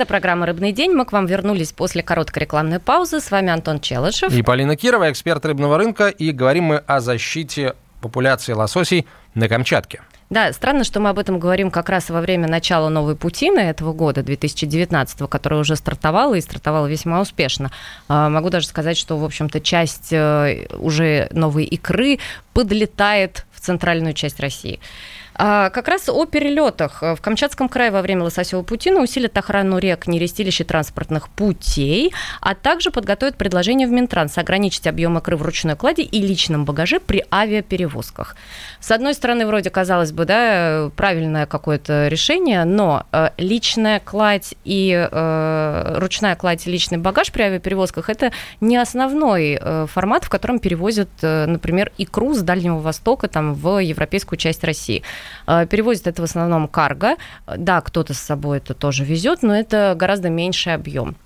Это 0.00 0.06
программа 0.06 0.46
«Рыбный 0.46 0.72
день». 0.72 0.92
Мы 0.92 1.04
к 1.04 1.12
вам 1.12 1.26
вернулись 1.26 1.72
после 1.72 2.02
короткой 2.02 2.44
рекламной 2.44 2.78
паузы. 2.78 3.20
С 3.20 3.30
вами 3.30 3.50
Антон 3.50 3.80
Челышев. 3.80 4.32
И 4.32 4.40
Полина 4.40 4.74
Кирова, 4.74 5.12
эксперт 5.12 5.44
рыбного 5.44 5.76
рынка. 5.76 6.08
И 6.08 6.32
говорим 6.32 6.64
мы 6.64 6.76
о 6.78 7.00
защите 7.00 7.74
популяции 8.00 8.54
лососей 8.54 9.06
на 9.34 9.46
Камчатке. 9.46 10.00
Да, 10.30 10.54
странно, 10.54 10.84
что 10.84 11.00
мы 11.00 11.10
об 11.10 11.18
этом 11.18 11.38
говорим 11.38 11.70
как 11.70 11.90
раз 11.90 12.08
во 12.08 12.22
время 12.22 12.48
начала 12.48 12.88
новой 12.88 13.14
путины 13.14 13.58
этого 13.58 13.92
года, 13.92 14.22
2019, 14.22 15.28
которая 15.28 15.60
уже 15.60 15.76
стартовала 15.76 16.34
и 16.34 16.40
стартовала 16.40 16.86
весьма 16.86 17.20
успешно. 17.20 17.70
А, 18.08 18.30
Могу 18.30 18.48
даже 18.48 18.68
сказать, 18.68 18.96
что, 18.96 19.18
в 19.18 19.24
общем-то, 19.24 19.60
часть 19.60 20.14
э, 20.14 20.66
уже 20.78 21.28
новой 21.32 21.64
икры 21.64 22.20
подлетает 22.54 23.44
в 23.52 23.60
центральную 23.60 24.14
часть 24.14 24.40
России. 24.40 24.80
А, 25.42 25.70
как 25.70 25.88
раз 25.88 26.10
о 26.10 26.26
перелетах. 26.26 27.00
В 27.00 27.16
Камчатском 27.22 27.70
крае 27.70 27.90
во 27.90 28.02
время 28.02 28.24
лососевого 28.24 28.62
путина 28.62 29.00
усилят 29.00 29.38
охрану 29.38 29.78
рек, 29.78 30.06
нерестилищ 30.06 30.60
и 30.60 30.64
транспортных 30.64 31.30
путей, 31.30 32.12
а 32.42 32.54
также 32.54 32.90
подготовят 32.90 33.36
предложение 33.36 33.88
в 33.88 33.90
Минтранс 33.90 34.36
ограничить 34.36 34.86
объем 34.86 35.16
икры 35.16 35.38
в 35.38 35.42
ручной 35.42 35.76
кладе 35.76 36.02
и 36.02 36.20
личном 36.20 36.66
багаже 36.66 37.00
при 37.00 37.24
авиаперевозках. 37.30 38.36
С 38.80 38.90
одной 38.90 39.14
стороны, 39.14 39.46
вроде 39.46 39.70
казалось 39.70 40.12
бы, 40.12 40.26
да, 40.26 40.90
правильное 40.94 41.46
какое-то 41.46 42.08
решение, 42.08 42.64
но 42.64 43.06
э, 43.10 43.30
личная 43.38 43.98
кладь 44.00 44.54
и 44.64 45.08
э, 45.10 45.94
ручная 45.96 46.36
кладь 46.36 46.66
и 46.66 46.70
личный 46.70 46.98
багаж 46.98 47.32
при 47.32 47.44
авиаперевозках– 47.44 48.08
это 48.10 48.30
не 48.60 48.76
основной 48.76 49.58
э, 49.58 49.86
формат, 49.90 50.24
в 50.24 50.28
котором 50.28 50.58
перевозят, 50.58 51.08
э, 51.22 51.46
например, 51.46 51.92
икру 51.96 52.34
с 52.34 52.42
Дальнего 52.42 52.78
Востока 52.78 53.26
там, 53.26 53.54
в 53.54 53.78
европейскую 53.78 54.38
часть 54.38 54.62
России. 54.64 55.02
Э, 55.46 55.66
перевозят 55.66 56.06
это 56.06 56.22
в 56.22 56.24
основном 56.24 56.68
карго. 56.68 57.16
Да, 57.56 57.80
кто-то 57.80 58.14
с 58.14 58.18
собой 58.18 58.58
это 58.58 58.74
тоже 58.74 59.04
везет, 59.04 59.42
но 59.42 59.54
это 59.54 59.94
гораздо 59.96 60.28
меньший 60.30 60.74
объем. 60.74 61.16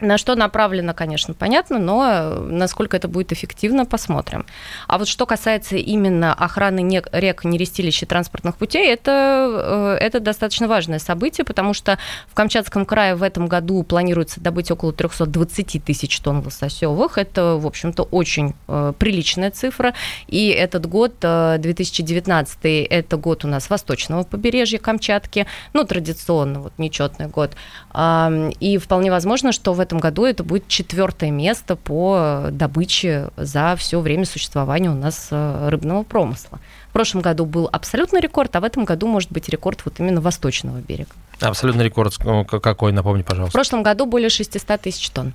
На 0.00 0.18
что 0.18 0.34
направлено, 0.34 0.92
конечно, 0.92 1.34
понятно, 1.34 1.78
но 1.78 2.04
э, 2.04 2.38
насколько 2.40 2.96
это 2.96 3.06
будет 3.06 3.32
эффективно, 3.32 3.86
посмотрим. 3.86 4.44
А 4.88 4.98
вот 4.98 5.06
что 5.06 5.24
касается 5.24 5.76
именно 5.76 6.34
охраны 6.34 7.02
рек, 7.12 7.44
нерестилищ 7.44 8.02
и 8.02 8.06
транспортных 8.06 8.56
путей, 8.56 8.92
это, 8.92 9.96
э, 10.00 10.04
это 10.04 10.18
достаточно 10.18 10.66
важное 10.66 10.98
событие, 10.98 11.44
потому 11.44 11.74
что 11.74 11.96
в 12.26 12.34
Камчатском 12.34 12.86
крае 12.86 13.14
в 13.14 13.22
этом 13.22 13.46
году 13.46 13.84
планируется 13.84 14.40
добыть 14.40 14.72
около 14.72 14.92
320 14.92 15.84
тысяч 15.84 16.18
тонн 16.18 16.42
лососевых. 16.44 17.16
Это, 17.16 17.54
в 17.54 17.66
общем-то, 17.66 18.02
очень 18.02 18.54
э, 18.66 18.92
приличная 18.98 19.52
цифра. 19.52 19.94
И 20.26 20.48
этот 20.48 20.86
год, 20.86 21.14
2019, 21.20 22.58
это 22.64 23.16
год 23.16 23.44
у 23.44 23.48
нас 23.48 23.70
восточного 23.70 24.24
побережья 24.24 24.78
Камчатки, 24.78 25.46
ну, 25.72 25.84
традиционно, 25.84 26.60
вот, 26.60 26.72
нечетный 26.78 27.28
год. 27.28 27.52
И 27.96 28.78
вполне 28.82 29.10
возможно, 29.12 29.52
что 29.52 29.72
в 29.72 29.78
этом 29.78 30.00
году 30.00 30.24
это 30.24 30.42
будет 30.42 30.66
четвертое 30.66 31.30
место 31.30 31.76
по 31.76 32.48
добыче 32.50 33.28
за 33.36 33.76
все 33.76 34.00
время 34.00 34.24
существования 34.24 34.90
у 34.90 34.94
нас 34.94 35.28
э, 35.30 35.68
рыбного 35.68 36.02
промысла. 36.02 36.58
В 36.88 36.92
прошлом 36.92 37.20
году 37.20 37.44
был 37.46 37.68
абсолютный 37.70 38.20
рекорд, 38.20 38.56
а 38.56 38.60
в 38.60 38.64
этом 38.64 38.84
году 38.84 39.06
может 39.06 39.30
быть 39.30 39.48
рекорд 39.48 39.82
вот 39.84 40.00
именно 40.00 40.20
восточного 40.20 40.78
берега. 40.78 41.10
Абсолютный 41.40 41.84
рекорд 41.84 42.16
какой, 42.16 42.90
напомни, 42.90 43.22
пожалуйста. 43.22 43.50
В 43.50 43.52
прошлом 43.52 43.84
году 43.84 44.06
более 44.06 44.28
600 44.28 44.80
тысяч 44.80 45.10
тонн 45.10 45.32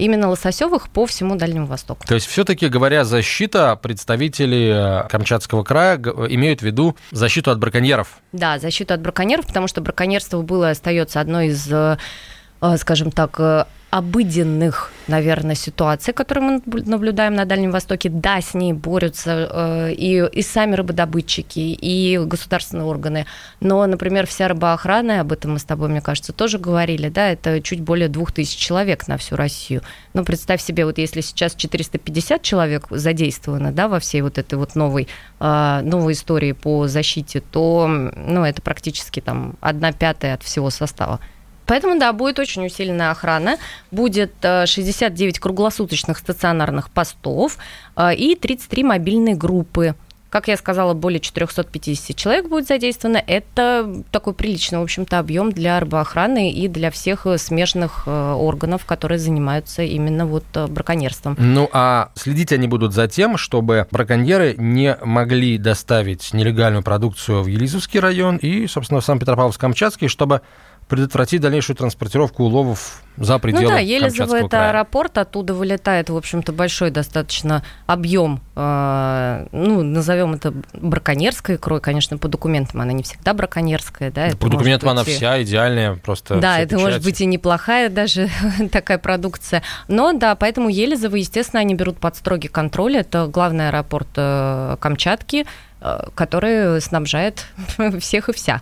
именно 0.00 0.28
лососевых 0.28 0.88
по 0.88 1.06
всему 1.06 1.36
Дальнему 1.36 1.66
Востоку. 1.66 2.06
То 2.06 2.14
есть 2.14 2.26
все-таки, 2.26 2.68
говоря 2.68 3.04
защита, 3.04 3.76
представители 3.76 5.04
э, 5.04 5.08
Камчатского 5.08 5.62
края 5.62 5.96
имеют 5.96 6.60
в 6.60 6.62
виду 6.64 6.96
защиту 7.10 7.50
от 7.50 7.58
браконьеров? 7.58 8.18
Да, 8.32 8.58
защиту 8.58 8.94
от 8.94 9.00
браконьеров, 9.00 9.46
потому 9.46 9.68
что 9.68 9.80
браконьерство 9.80 10.42
было 10.42 10.68
и 10.68 10.72
остается 10.72 11.20
одной 11.20 11.48
из 11.48 11.70
э, 11.70 11.96
Э, 12.60 12.76
скажем 12.76 13.10
так, 13.10 13.40
обыденных, 13.90 14.92
наверное, 15.08 15.56
ситуаций, 15.56 16.14
которые 16.14 16.62
мы 16.64 16.82
наблюдаем 16.86 17.34
на 17.34 17.44
Дальнем 17.44 17.72
Востоке. 17.72 18.08
Да, 18.08 18.40
с 18.40 18.54
ней 18.54 18.72
борются 18.72 19.48
э, 19.50 19.92
и, 19.94 20.24
и 20.32 20.42
сами 20.42 20.76
рыбодобытчики, 20.76 21.58
и 21.58 22.18
государственные 22.18 22.84
органы. 22.84 23.26
Но, 23.58 23.84
например, 23.86 24.28
вся 24.28 24.46
рыбоохрана, 24.46 25.20
об 25.20 25.32
этом 25.32 25.54
мы 25.54 25.58
с 25.58 25.64
тобой, 25.64 25.88
мне 25.88 26.00
кажется, 26.00 26.32
тоже 26.32 26.58
говорили, 26.58 27.08
да, 27.08 27.30
это 27.30 27.60
чуть 27.60 27.80
более 27.80 28.08
двух 28.08 28.30
тысяч 28.30 28.56
человек 28.56 29.08
на 29.08 29.16
всю 29.16 29.34
Россию. 29.34 29.82
Ну, 30.14 30.24
представь 30.24 30.62
себе, 30.62 30.84
вот 30.84 30.98
если 30.98 31.20
сейчас 31.20 31.56
450 31.56 32.42
человек 32.42 32.86
задействовано, 32.90 33.72
да, 33.72 33.88
во 33.88 33.98
всей 33.98 34.22
вот 34.22 34.38
этой 34.38 34.54
вот 34.54 34.76
новой, 34.76 35.08
новой 35.40 36.12
истории 36.12 36.52
по 36.52 36.86
защите, 36.86 37.40
то, 37.40 37.88
ну, 37.88 38.44
это 38.44 38.62
практически 38.62 39.20
там 39.20 39.56
одна 39.60 39.92
пятая 39.92 40.34
от 40.34 40.44
всего 40.44 40.70
состава. 40.70 41.18
Поэтому, 41.70 42.00
да, 42.00 42.12
будет 42.12 42.40
очень 42.40 42.66
усиленная 42.66 43.12
охрана. 43.12 43.56
Будет 43.92 44.32
69 44.42 45.38
э, 45.38 45.40
круглосуточных 45.40 46.18
стационарных 46.18 46.90
постов 46.90 47.58
э, 47.94 48.12
и 48.16 48.34
33 48.34 48.82
мобильные 48.82 49.36
группы. 49.36 49.94
Как 50.30 50.48
я 50.48 50.56
сказала, 50.56 50.94
более 50.94 51.20
450 51.20 52.16
человек 52.16 52.48
будет 52.48 52.66
задействовано. 52.66 53.22
Это 53.24 54.02
такой 54.10 54.34
приличный, 54.34 54.80
в 54.80 54.82
общем-то, 54.82 55.20
объем 55.20 55.52
для 55.52 55.78
рыбоохраны 55.78 56.50
и 56.50 56.66
для 56.66 56.90
всех 56.90 57.24
э, 57.26 57.38
смежных 57.38 58.08
органов, 58.08 58.84
которые 58.84 59.20
занимаются 59.20 59.82
именно 59.82 60.26
вот 60.26 60.44
браконьерством. 60.68 61.36
Ну, 61.38 61.70
а 61.72 62.10
следить 62.16 62.52
они 62.52 62.66
будут 62.66 62.94
за 62.94 63.06
тем, 63.06 63.36
чтобы 63.36 63.86
браконьеры 63.92 64.56
не 64.58 64.98
могли 65.04 65.56
доставить 65.56 66.34
нелегальную 66.34 66.82
продукцию 66.82 67.44
в 67.44 67.46
Елизовский 67.46 68.00
район 68.00 68.38
и, 68.38 68.66
собственно, 68.66 69.00
в 69.00 69.04
Санкт-Петропавловск-Камчатский, 69.04 70.08
чтобы 70.08 70.40
предотвратить 70.90 71.40
дальнейшую 71.40 71.76
транспортировку 71.76 72.42
уловов 72.42 73.00
за 73.16 73.38
пределы 73.38 73.62
Ну 73.62 73.70
да, 73.70 73.78
Елизово 73.78 74.36
это 74.38 74.48
края. 74.48 74.70
аэропорт, 74.70 75.18
оттуда 75.18 75.54
вылетает, 75.54 76.10
в 76.10 76.16
общем-то, 76.16 76.52
большой 76.52 76.90
достаточно 76.90 77.62
объем, 77.86 78.40
э, 78.56 79.46
ну, 79.52 79.84
назовем 79.84 80.34
это 80.34 80.52
браконьерской 80.72 81.54
икрой, 81.54 81.80
конечно, 81.80 82.18
по 82.18 82.26
документам 82.26 82.80
она 82.80 82.92
не 82.92 83.04
всегда 83.04 83.34
браконьерская, 83.34 84.10
да. 84.10 84.30
По 84.40 84.48
документам 84.48 84.88
быть... 84.88 84.98
она 84.98 85.04
вся 85.04 85.40
идеальная, 85.44 85.94
просто 85.94 86.40
Да, 86.40 86.58
это 86.58 86.70
печать. 86.70 86.82
может 86.82 87.04
быть 87.04 87.20
и 87.20 87.26
неплохая 87.26 87.88
даже 87.88 88.28
такая 88.72 88.98
продукция, 88.98 89.62
но 89.86 90.12
да, 90.12 90.34
поэтому 90.34 90.68
Елизово, 90.68 91.14
естественно, 91.14 91.60
они 91.60 91.76
берут 91.76 91.98
под 91.98 92.16
строгий 92.16 92.48
контроль, 92.48 92.96
это 92.96 93.28
главный 93.28 93.68
аэропорт 93.68 94.08
э, 94.16 94.76
Камчатки, 94.80 95.46
э, 95.80 95.98
который 96.16 96.80
снабжает 96.80 97.46
всех 98.00 98.28
и 98.28 98.32
вся. 98.32 98.60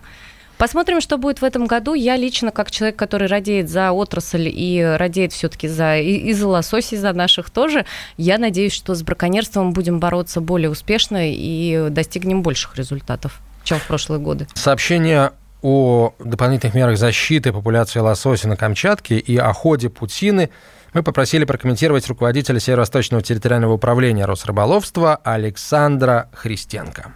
Посмотрим, 0.59 0.99
что 0.99 1.17
будет 1.17 1.39
в 1.39 1.45
этом 1.45 1.67
году. 1.67 1.93
Я 1.93 2.17
лично, 2.17 2.51
как 2.51 2.69
человек, 2.69 2.97
который 2.97 3.29
радеет 3.29 3.69
за 3.69 3.93
отрасль 3.93 4.51
и 4.53 4.83
радеет 4.83 5.31
все-таки 5.31 5.69
за, 5.69 5.99
и, 5.99 6.17
и 6.17 6.33
за 6.33 6.49
лососей, 6.49 6.97
за 6.97 7.13
наших 7.13 7.49
тоже, 7.49 7.85
я 8.17 8.37
надеюсь, 8.37 8.73
что 8.73 8.93
с 8.93 9.01
браконьерством 9.01 9.71
будем 9.71 10.01
бороться 10.01 10.41
более 10.41 10.69
успешно 10.69 11.31
и 11.31 11.87
достигнем 11.89 12.43
больших 12.43 12.75
результатов, 12.75 13.39
чем 13.63 13.77
в 13.77 13.87
прошлые 13.87 14.19
годы. 14.19 14.47
Сообщение 14.53 15.31
о 15.61 16.13
дополнительных 16.19 16.75
мерах 16.75 16.97
защиты 16.97 17.53
популяции 17.53 18.01
лосося 18.01 18.49
на 18.49 18.57
Камчатке 18.57 19.17
и 19.17 19.37
о 19.37 19.53
ходе 19.53 19.89
путины 19.89 20.49
мы 20.93 21.03
попросили 21.03 21.45
прокомментировать 21.45 22.05
руководителя 22.09 22.59
Северо-Восточного 22.59 23.23
территориального 23.23 23.71
управления 23.71 24.25
Росрыболовства 24.25 25.15
Александра 25.23 26.29
Христенко. 26.33 27.13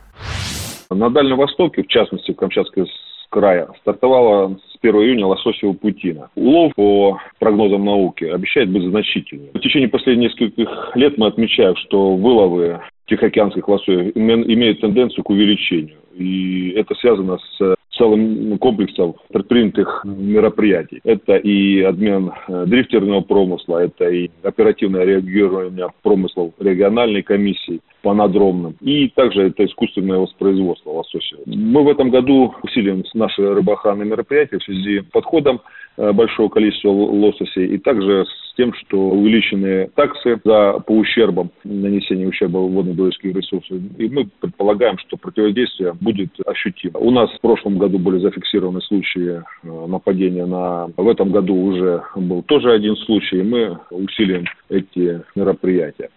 На 0.90 1.10
Дальнем 1.10 1.36
Востоке, 1.38 1.84
в 1.84 1.88
частности 1.88 2.32
в 2.32 2.36
Камчатской 2.36 2.86
края 3.34 3.68
стартовала 3.82 4.56
с 4.72 4.78
1 4.80 4.96
июня 4.96 5.26
лососевого 5.26 5.76
путина. 5.76 6.30
Улов, 6.36 6.72
по 6.76 7.18
прогнозам 7.40 7.84
науки, 7.84 8.26
обещает 8.26 8.70
быть 8.70 8.84
значительным. 8.84 9.50
В 9.56 9.60
течение 9.60 9.90
последних 9.90 10.30
нескольких 10.30 10.96
лет 10.96 11.18
мы 11.18 11.28
отмечаем, 11.28 11.76
что 11.78 12.16
выловы 12.16 12.80
тихоокеанских 13.08 13.68
лососев 13.68 14.16
имеют 14.16 14.82
тенденцию 14.82 15.24
к 15.24 15.30
увеличению. 15.32 15.98
И 16.16 16.74
это 16.76 16.94
связано 16.96 17.40
с 17.58 17.76
целым 17.98 18.58
комплексом 18.58 19.16
предпринятых 19.32 20.04
мероприятий. 20.06 21.00
Это 21.04 21.36
и 21.36 21.82
обмен 21.82 22.32
э, 22.48 22.66
дрифтерного 22.66 23.22
промысла, 23.22 23.80
это 23.80 24.10
и 24.10 24.30
оперативное 24.44 25.04
реагирование 25.04 25.90
промыслов 26.02 26.54
региональной 26.60 27.24
комиссии 27.24 27.82
по 28.02 28.12
анадромным, 28.12 28.76
и 28.82 29.08
также 29.10 29.44
это 29.44 29.66
искусственное 29.66 30.20
воспроизводство 30.20 30.92
лосося. 30.92 31.38
Мы 31.46 31.84
в 31.84 31.90
этом 31.90 32.10
году 32.10 32.54
усилим 32.62 33.04
наши 33.14 33.42
рыбоохранные 33.54 34.08
мероприятия 34.08 34.60
в 34.60 34.64
связи 34.64 35.02
с 35.02 35.06
подходом 35.06 35.62
э, 35.98 36.12
большого 36.12 36.50
количества 36.50 36.90
лососей 36.90 37.68
и 37.68 37.78
также 37.78 38.26
с 38.26 38.53
тем, 38.56 38.74
что 38.74 38.98
увеличены 38.98 39.90
таксы 39.96 40.40
за, 40.44 40.80
по 40.80 40.92
ущербам, 40.92 41.52
нанесения 41.64 42.28
ущерба 42.28 42.60
водно-биологических 42.60 43.36
ресурсов. 43.36 43.78
И 43.98 44.10
мы 44.10 44.30
предполагаем, 44.40 44.98
что 45.00 45.18
противодействие 45.18 45.94
будет 45.94 46.30
ощутимо. 46.46 47.00
У 47.00 47.12
нас 47.12 47.30
в 47.32 47.42
прошлом 47.42 47.78
году 47.78 48.00
были 48.00 48.20
зафиксированы 48.20 48.82
случаи 48.82 49.42
э, 49.64 49.88
нападения 49.88 50.46
на... 50.46 50.88
В 50.96 51.08
этом 51.08 51.32
году 51.32 51.56
уже 51.56 52.04
был 52.16 52.44
тоже 52.44 52.72
один 52.72 52.96
случай, 52.98 53.40
и 53.40 53.44
мы 53.44 53.80
усилим 53.90 54.46
эти 54.70 55.22
мероприятия. 55.36 56.10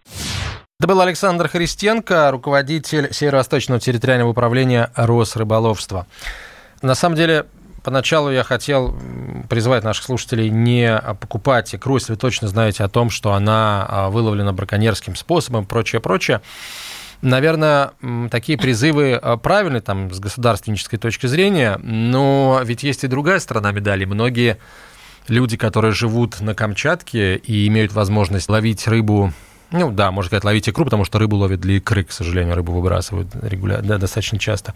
Это 0.79 0.89
был 0.89 1.01
Александр 1.01 1.49
Христенко, 1.49 2.31
руководитель 2.31 3.09
Северо-Восточного 3.11 3.81
территориального 3.81 4.31
управления 4.31 4.91
Росрыболовства. 4.95 6.07
На 6.83 6.95
самом 6.95 7.17
деле, 7.17 7.47
поначалу 7.87 8.33
я 8.33 8.43
хотел 8.43 8.99
призвать 9.49 9.85
наших 9.85 10.05
слушателей 10.05 10.51
не 10.51 11.01
покупать 11.21 11.73
икру, 11.73 11.95
если 11.95 12.15
вы 12.15 12.19
точно 12.19 12.49
знаете 12.49 12.83
о 12.83 12.89
том, 12.89 13.11
что 13.11 13.33
она 13.33 13.87
а, 13.89 14.11
выловлена 14.11 14.53
браконьерским 14.53 15.15
способом, 15.15 15.67
прочее, 15.67 16.01
прочее. 16.01 16.43
Наверное, 17.23 17.93
такие 18.29 18.59
призывы 18.59 19.13
а, 19.13 19.37
правильны 19.37 19.81
там, 19.81 20.13
с 20.13 20.19
государственнической 20.19 20.99
точки 20.99 21.29
зрения, 21.29 21.79
но 21.81 22.61
ведь 22.65 22.83
есть 22.83 23.05
и 23.05 23.07
другая 23.07 23.39
сторона 23.39 23.71
медали. 23.71 24.05
Многие 24.05 24.59
люди, 25.29 25.57
которые 25.57 25.93
живут 25.93 26.41
на 26.41 26.57
Камчатке 26.57 27.37
и 27.37 27.69
имеют 27.69 27.93
возможность 27.93 28.49
ловить 28.49 28.89
рыбу 28.89 29.33
Ну 29.71 29.93
да, 29.93 30.11
можно 30.11 30.27
сказать, 30.27 30.43
ловить 30.43 30.69
икру, 30.69 30.87
потому 30.87 31.05
что 31.05 31.21
рыбу 31.21 31.37
ловят 31.37 31.61
для 31.61 31.77
икры, 31.77 32.03
к 32.03 32.11
сожалению, 32.11 32.57
рыбу 32.57 32.73
выбрасывают 32.73 33.29
регулярно, 33.43 33.87
да, 33.87 33.99
достаточно 33.99 34.41
часто. 34.41 34.75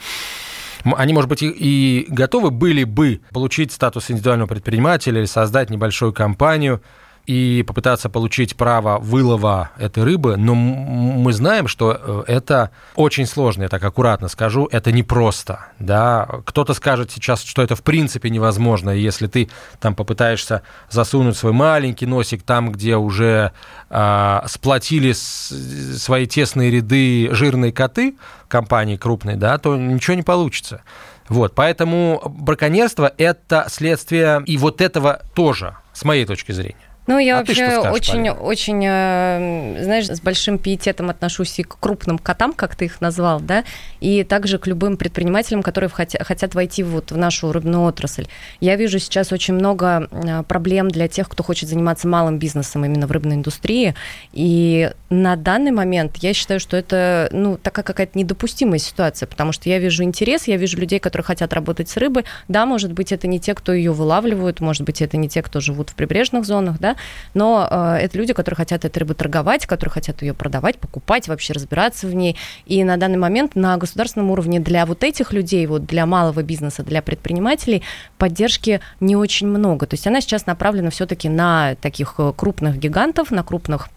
Они, 0.84 1.12
может 1.12 1.28
быть, 1.28 1.42
и 1.42 2.06
готовы 2.08 2.50
были 2.50 2.84
бы 2.84 3.20
получить 3.32 3.72
статус 3.72 4.10
индивидуального 4.10 4.48
предпринимателя 4.48 5.18
или 5.18 5.26
создать 5.26 5.70
небольшую 5.70 6.12
компанию– 6.12 6.82
и 7.30 7.62
попытаться 7.62 8.08
получить 8.08 8.56
право 8.56 8.98
вылова 8.98 9.70
этой 9.78 10.02
рыбы, 10.02 10.36
но 10.36 10.56
мы 10.56 11.32
знаем, 11.32 11.68
что 11.68 11.96
э, 11.96 12.24
это 12.26 12.70
очень 12.96 13.24
сложно, 13.24 13.62
я 13.62 13.68
так 13.68 13.84
аккуратно 13.84 14.26
скажу, 14.26 14.68
это 14.72 14.90
непросто, 14.90 15.66
да, 15.78 16.28
кто-то 16.44 16.74
скажет 16.74 17.12
сейчас, 17.12 17.44
что 17.44 17.62
это 17.62 17.76
в 17.76 17.84
принципе 17.84 18.30
невозможно, 18.30 18.90
если 18.90 19.28
ты 19.28 19.48
там 19.78 19.94
попытаешься 19.94 20.62
засунуть 20.90 21.36
свой 21.36 21.52
маленький 21.52 22.04
носик 22.04 22.42
там, 22.42 22.72
где 22.72 22.96
уже 22.96 23.52
э, 23.90 24.40
сплотили 24.46 25.12
свои 25.12 26.26
тесные 26.26 26.72
ряды 26.72 27.28
жирные 27.30 27.72
коты 27.72 28.16
компании 28.48 28.96
крупной, 28.96 29.36
да, 29.36 29.56
то 29.58 29.76
ничего 29.76 30.16
не 30.16 30.24
получится. 30.24 30.82
Вот, 31.28 31.54
поэтому 31.54 32.20
браконьерство– 32.24 33.12
это 33.18 33.66
следствие 33.68 34.42
и 34.46 34.56
вот 34.56 34.80
этого 34.80 35.22
тоже, 35.36 35.76
с 35.92 36.02
моей 36.02 36.24
точки 36.24 36.50
зрения. 36.50 36.89
Ну, 37.06 37.18
я 37.18 37.38
а 37.38 37.38
вообще 37.38 37.78
очень, 37.78 38.28
очень, 38.28 38.84
э, 38.86 39.82
знаешь, 39.82 40.08
с 40.08 40.20
большим 40.20 40.58
пиететом 40.58 41.10
отношусь 41.10 41.58
и 41.58 41.62
к 41.62 41.76
крупным 41.80 42.18
котам, 42.18 42.52
как 42.52 42.76
ты 42.76 42.84
их 42.84 43.00
назвал, 43.00 43.40
да, 43.40 43.64
и 44.00 44.22
также 44.22 44.58
к 44.58 44.66
любым 44.66 44.96
предпринимателям, 44.96 45.62
которые 45.62 45.90
хотят, 45.90 46.22
хотят 46.24 46.54
войти 46.54 46.82
вот 46.82 47.10
в 47.10 47.16
нашу 47.16 47.52
рыбную 47.52 47.82
отрасль. 47.84 48.26
Я 48.60 48.76
вижу 48.76 48.98
сейчас 48.98 49.32
очень 49.32 49.54
много 49.54 50.08
э, 50.10 50.42
проблем 50.44 50.88
для 50.90 51.08
тех, 51.08 51.28
кто 51.28 51.42
хочет 51.42 51.68
заниматься 51.68 52.06
малым 52.06 52.38
бизнесом 52.38 52.84
именно 52.84 53.06
в 53.06 53.12
рыбной 53.12 53.36
индустрии, 53.36 53.94
и 54.32 54.92
на 55.08 55.36
данный 55.36 55.72
момент 55.72 56.18
я 56.18 56.32
считаю, 56.32 56.60
что 56.60 56.76
это, 56.76 57.28
ну, 57.32 57.56
такая 57.56 57.84
какая-то 57.84 58.16
недопустимая 58.18 58.78
ситуация, 58.78 59.26
потому 59.26 59.52
что 59.52 59.68
я 59.68 59.78
вижу 59.78 60.04
интерес, 60.04 60.46
я 60.46 60.56
вижу 60.56 60.78
людей, 60.78 61.00
которые 61.00 61.24
хотят 61.24 61.52
работать 61.54 61.88
с 61.88 61.96
рыбой, 61.96 62.24
да, 62.46 62.66
может 62.66 62.92
быть, 62.92 63.10
это 63.10 63.26
не 63.26 63.40
те, 63.40 63.54
кто 63.54 63.72
ее 63.72 63.92
вылавливают, 63.92 64.60
может 64.60 64.82
быть, 64.82 65.02
это 65.02 65.16
не 65.16 65.28
те, 65.28 65.42
кто 65.42 65.60
живут 65.60 65.90
в 65.90 65.94
прибрежных 65.94 66.44
зонах, 66.44 66.78
да, 66.78 66.89
но 67.34 67.66
э, 67.70 67.98
это 68.02 68.18
люди, 68.18 68.32
которые 68.32 68.56
хотят 68.56 68.84
этой 68.84 68.98
рыбой 68.98 69.14
торговать, 69.14 69.66
которые 69.66 69.92
хотят 69.92 70.22
ее 70.22 70.34
продавать, 70.34 70.78
покупать, 70.78 71.28
вообще 71.28 71.52
разбираться 71.52 72.06
в 72.06 72.14
ней. 72.14 72.36
И 72.66 72.82
на 72.84 72.96
данный 72.96 73.18
момент 73.18 73.56
на 73.56 73.76
государственном 73.76 74.30
уровне 74.30 74.60
для 74.60 74.86
вот 74.86 75.04
этих 75.04 75.32
людей, 75.32 75.66
вот 75.66 75.86
для 75.86 76.06
малого 76.06 76.42
бизнеса, 76.42 76.82
для 76.82 77.02
предпринимателей 77.02 77.82
поддержки 78.18 78.80
не 79.00 79.16
очень 79.16 79.46
много. 79.46 79.86
То 79.86 79.94
есть 79.94 80.06
она 80.06 80.20
сейчас 80.20 80.46
направлена 80.46 80.90
все-таки 80.90 81.28
на 81.28 81.74
таких 81.76 82.14
э, 82.18 82.32
крупных 82.36 82.78
гигантов, 82.78 83.30
на 83.30 83.42
крупных 83.42 83.88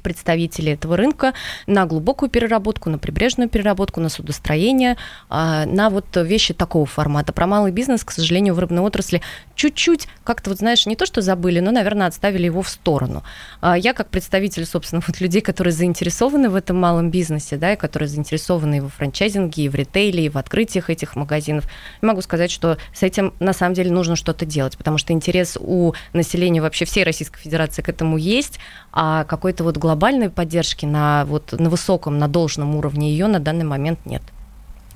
представителей 0.00 0.72
этого 0.72 0.96
рынка 0.96 1.34
на 1.66 1.86
глубокую 1.86 2.30
переработку, 2.30 2.90
на 2.90 2.98
прибрежную 2.98 3.48
переработку, 3.48 4.00
на 4.00 4.08
судостроение, 4.08 4.96
а, 5.28 5.66
на 5.66 5.90
вот 5.90 6.06
вещи 6.16 6.54
такого 6.54 6.86
формата. 6.86 7.32
Про 7.32 7.46
малый 7.46 7.72
бизнес, 7.72 8.04
к 8.04 8.10
сожалению, 8.10 8.54
в 8.54 8.58
рыбной 8.58 8.82
отрасли 8.82 9.22
чуть-чуть 9.54 10.08
как-то, 10.24 10.50
вот 10.50 10.58
знаешь, 10.58 10.86
не 10.86 10.96
то, 10.96 11.06
что 11.06 11.20
забыли, 11.20 11.60
но, 11.60 11.70
наверное, 11.70 12.06
отставили 12.06 12.46
его 12.46 12.62
в 12.62 12.68
сторону. 12.68 13.22
А, 13.60 13.76
я 13.76 13.92
как 13.92 14.08
представитель, 14.08 14.64
собственно, 14.64 15.02
вот 15.06 15.20
людей, 15.20 15.40
которые 15.40 15.72
заинтересованы 15.72 16.48
в 16.48 16.54
этом 16.54 16.76
малом 16.76 17.10
бизнесе, 17.10 17.56
да, 17.56 17.72
и 17.72 17.76
которые 17.76 18.08
заинтересованы 18.08 18.78
и 18.78 18.80
во 18.80 18.88
франчайзинге, 18.88 19.64
и 19.64 19.68
в 19.68 19.74
ритейле, 19.74 20.26
и 20.26 20.28
в 20.28 20.38
открытиях 20.38 20.90
этих 20.90 21.16
магазинов, 21.16 21.64
могу 22.00 22.22
сказать, 22.22 22.50
что 22.50 22.78
с 22.94 23.02
этим 23.02 23.34
на 23.40 23.52
самом 23.52 23.74
деле 23.74 23.90
нужно 23.90 24.16
что-то 24.16 24.46
делать, 24.46 24.76
потому 24.76 24.98
что 24.98 25.12
интерес 25.12 25.58
у 25.60 25.94
населения 26.12 26.62
вообще 26.62 26.84
всей 26.84 27.04
Российской 27.04 27.40
Федерации 27.40 27.82
к 27.82 27.88
этому 27.88 28.16
есть, 28.16 28.58
а 28.92 29.24
какой-то 29.24 29.64
вот 29.64 29.78
глобальной 29.90 30.30
поддержки 30.30 30.86
на, 30.86 31.24
вот, 31.24 31.52
на 31.52 31.68
высоком, 31.68 32.18
на 32.18 32.28
должном 32.28 32.76
уровне 32.76 33.10
ее 33.10 33.26
на 33.26 33.40
данный 33.40 33.64
момент 33.64 33.98
нет. 34.06 34.22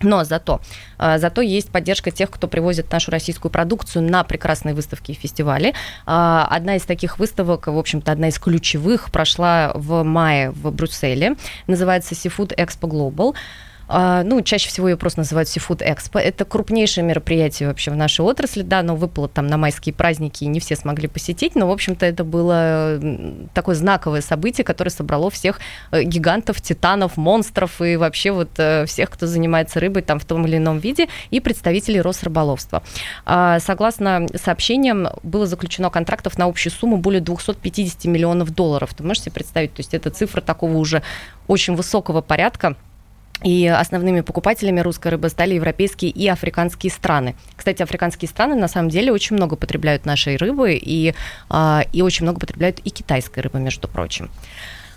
Но 0.02 0.22
зато, 0.22 0.60
а, 0.98 1.18
зато 1.18 1.40
есть 1.40 1.70
поддержка 1.70 2.12
тех, 2.12 2.30
кто 2.30 2.46
привозит 2.46 2.92
нашу 2.92 3.10
российскую 3.10 3.50
продукцию 3.50 4.08
на 4.08 4.22
прекрасные 4.22 4.72
выставки 4.72 5.10
и 5.10 5.14
фестивали. 5.14 5.74
А, 6.06 6.46
одна 6.48 6.76
из 6.76 6.82
таких 6.82 7.18
выставок, 7.18 7.66
в 7.66 7.76
общем-то, 7.76 8.12
одна 8.12 8.28
из 8.28 8.38
ключевых, 8.38 9.10
прошла 9.10 9.72
в 9.74 10.04
мае 10.04 10.50
в 10.50 10.70
Брюсселе. 10.70 11.34
Называется 11.66 12.14
Seafood 12.14 12.54
Expo 12.56 12.88
Global. 12.88 13.34
А, 13.88 14.22
ну, 14.22 14.40
чаще 14.42 14.68
всего 14.68 14.88
ее 14.88 14.96
просто 14.96 15.20
называют 15.20 15.48
Seafood 15.48 15.78
Expo. 15.78 16.18
Это 16.18 16.44
крупнейшее 16.44 17.04
мероприятие 17.04 17.68
вообще 17.68 17.90
в 17.90 17.96
нашей 17.96 18.22
отрасли, 18.22 18.62
да, 18.62 18.82
но 18.82 18.96
выпало 18.96 19.28
там 19.28 19.46
на 19.46 19.56
майские 19.56 19.94
праздники, 19.94 20.44
и 20.44 20.46
не 20.46 20.60
все 20.60 20.76
смогли 20.76 21.08
посетить, 21.08 21.54
но, 21.54 21.66
в 21.68 21.70
общем-то, 21.70 22.06
это 22.06 22.24
было 22.24 23.00
такое 23.52 23.74
знаковое 23.74 24.20
событие, 24.20 24.64
которое 24.64 24.90
собрало 24.90 25.30
всех 25.30 25.60
э, 25.90 26.02
гигантов, 26.02 26.60
титанов, 26.60 27.16
монстров 27.16 27.80
и 27.80 27.96
вообще 27.96 28.30
вот 28.30 28.50
э, 28.58 28.86
всех, 28.86 29.10
кто 29.10 29.26
занимается 29.26 29.80
рыбой 29.80 30.02
там 30.02 30.18
в 30.18 30.24
том 30.24 30.46
или 30.46 30.56
ином 30.56 30.78
виде, 30.78 31.08
и 31.30 31.40
представителей 31.40 32.00
Росрыболовства. 32.00 32.82
А, 33.26 33.60
согласно 33.60 34.26
сообщениям, 34.42 35.08
было 35.22 35.46
заключено 35.46 35.90
контрактов 35.90 36.38
на 36.38 36.46
общую 36.46 36.72
сумму 36.72 36.96
более 36.96 37.20
250 37.20 38.04
миллионов 38.06 38.54
долларов. 38.54 38.94
Ты 38.94 39.02
можешь 39.02 39.24
себе 39.24 39.32
представить, 39.32 39.74
то 39.74 39.80
есть 39.80 39.94
это 39.94 40.10
цифра 40.10 40.40
такого 40.40 40.76
уже 40.76 41.02
очень 41.46 41.74
высокого 41.74 42.20
порядка, 42.20 42.76
и 43.42 43.66
основными 43.66 44.20
покупателями 44.20 44.80
русской 44.80 45.08
рыбы 45.08 45.28
стали 45.28 45.54
европейские 45.54 46.10
и 46.10 46.26
африканские 46.28 46.90
страны. 46.90 47.34
Кстати, 47.56 47.82
африканские 47.82 48.28
страны 48.28 48.54
на 48.54 48.68
самом 48.68 48.88
деле 48.88 49.12
очень 49.12 49.36
много 49.36 49.56
потребляют 49.56 50.06
нашей 50.06 50.36
рыбы 50.36 50.74
и, 50.80 51.14
а, 51.50 51.84
и 51.92 52.02
очень 52.02 52.24
много 52.24 52.40
потребляют 52.40 52.78
и 52.84 52.90
китайской 52.90 53.40
рыбы, 53.40 53.58
между 53.58 53.88
прочим. 53.88 54.30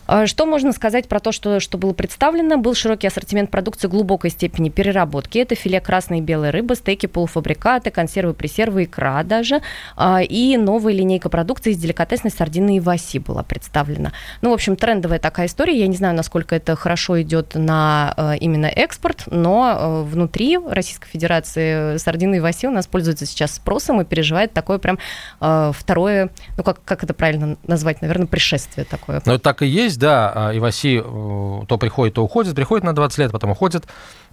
А, 0.08 0.26
что 0.26 0.46
можно 0.46 0.72
сказать 0.72 1.08
про 1.08 1.20
то, 1.20 1.32
что, 1.32 1.60
что 1.60 1.78
было 1.78 1.94
представлено? 1.94 2.58
Был 2.58 2.74
широкий 2.74 3.08
ассортимент 3.08 3.52
продукции 3.52 3.88
глубокой 3.88 4.30
степени 4.30 4.70
переработки. 4.70 5.38
Это 5.38 5.56
филе 5.56 5.82
красной 5.82 6.20
и 6.20 6.22
белой 6.22 6.52
рыбы, 6.52 6.76
стейки, 6.76 7.06
полуфабрикаты, 7.06 7.92
консервы, 7.92 8.34
пресервы, 8.34 8.86
икра 8.86 9.24
даже. 9.24 9.62
А, 9.96 10.22
и 10.22 10.56
новая 10.58 10.94
линейка 10.94 11.30
продукции 11.30 11.72
из 11.72 11.78
деликатесной 11.78 12.32
сардины 12.32 12.78
и 12.78 12.80
васи 12.80 13.20
была 13.20 13.44
представлена. 13.44 14.14
Ну, 14.42 14.52
в 14.52 14.54
общем, 14.54 14.78
трендовая 14.78 15.20
такая 15.20 15.48
история. 15.48 15.78
Я 15.78 15.88
не 15.88 15.98
знаю, 15.98 16.16
насколько 16.16 16.56
это 16.56 16.76
хорошо 16.76 17.22
идет 17.22 17.56
на 17.56 18.14
а, 18.16 18.34
именно 18.36 18.68
экспорт, 18.68 19.24
но 19.28 20.06
внутри 20.08 20.58
Российской 20.58 21.10
Федерации 21.10 21.98
сардины 21.98 22.38
и 22.38 22.40
васи 22.40 22.68
у 22.68 22.72
нас 22.72 22.88
пользуются 22.88 23.26
сейчас 23.26 23.56
спросом 23.56 24.02
и 24.02 24.06
переживает 24.06 24.54
такое 24.54 24.78
прям 24.78 25.00
второе, 25.40 26.30
ну, 26.58 26.64
как, 26.64 26.84
как 26.84 27.04
это 27.04 27.14
правильно 27.14 27.58
назвать, 27.64 28.02
наверное, 28.02 28.28
пришествие 28.28 28.86
такое. 28.86 29.22
Ну, 29.26 29.38
так 29.38 29.62
и 29.62 29.68
есть 29.68 29.97
есть, 29.98 30.00
да, 30.00 30.32
а, 30.34 30.58
Иваси 30.58 31.02
э, 31.04 31.66
то 31.68 31.78
приходит, 31.78 32.16
то 32.16 32.24
уходит, 32.24 32.56
приходит 32.56 32.86
на 32.86 32.94
20 32.94 33.20
лет, 33.20 33.32
потом 33.32 33.52
уходит, 33.52 33.84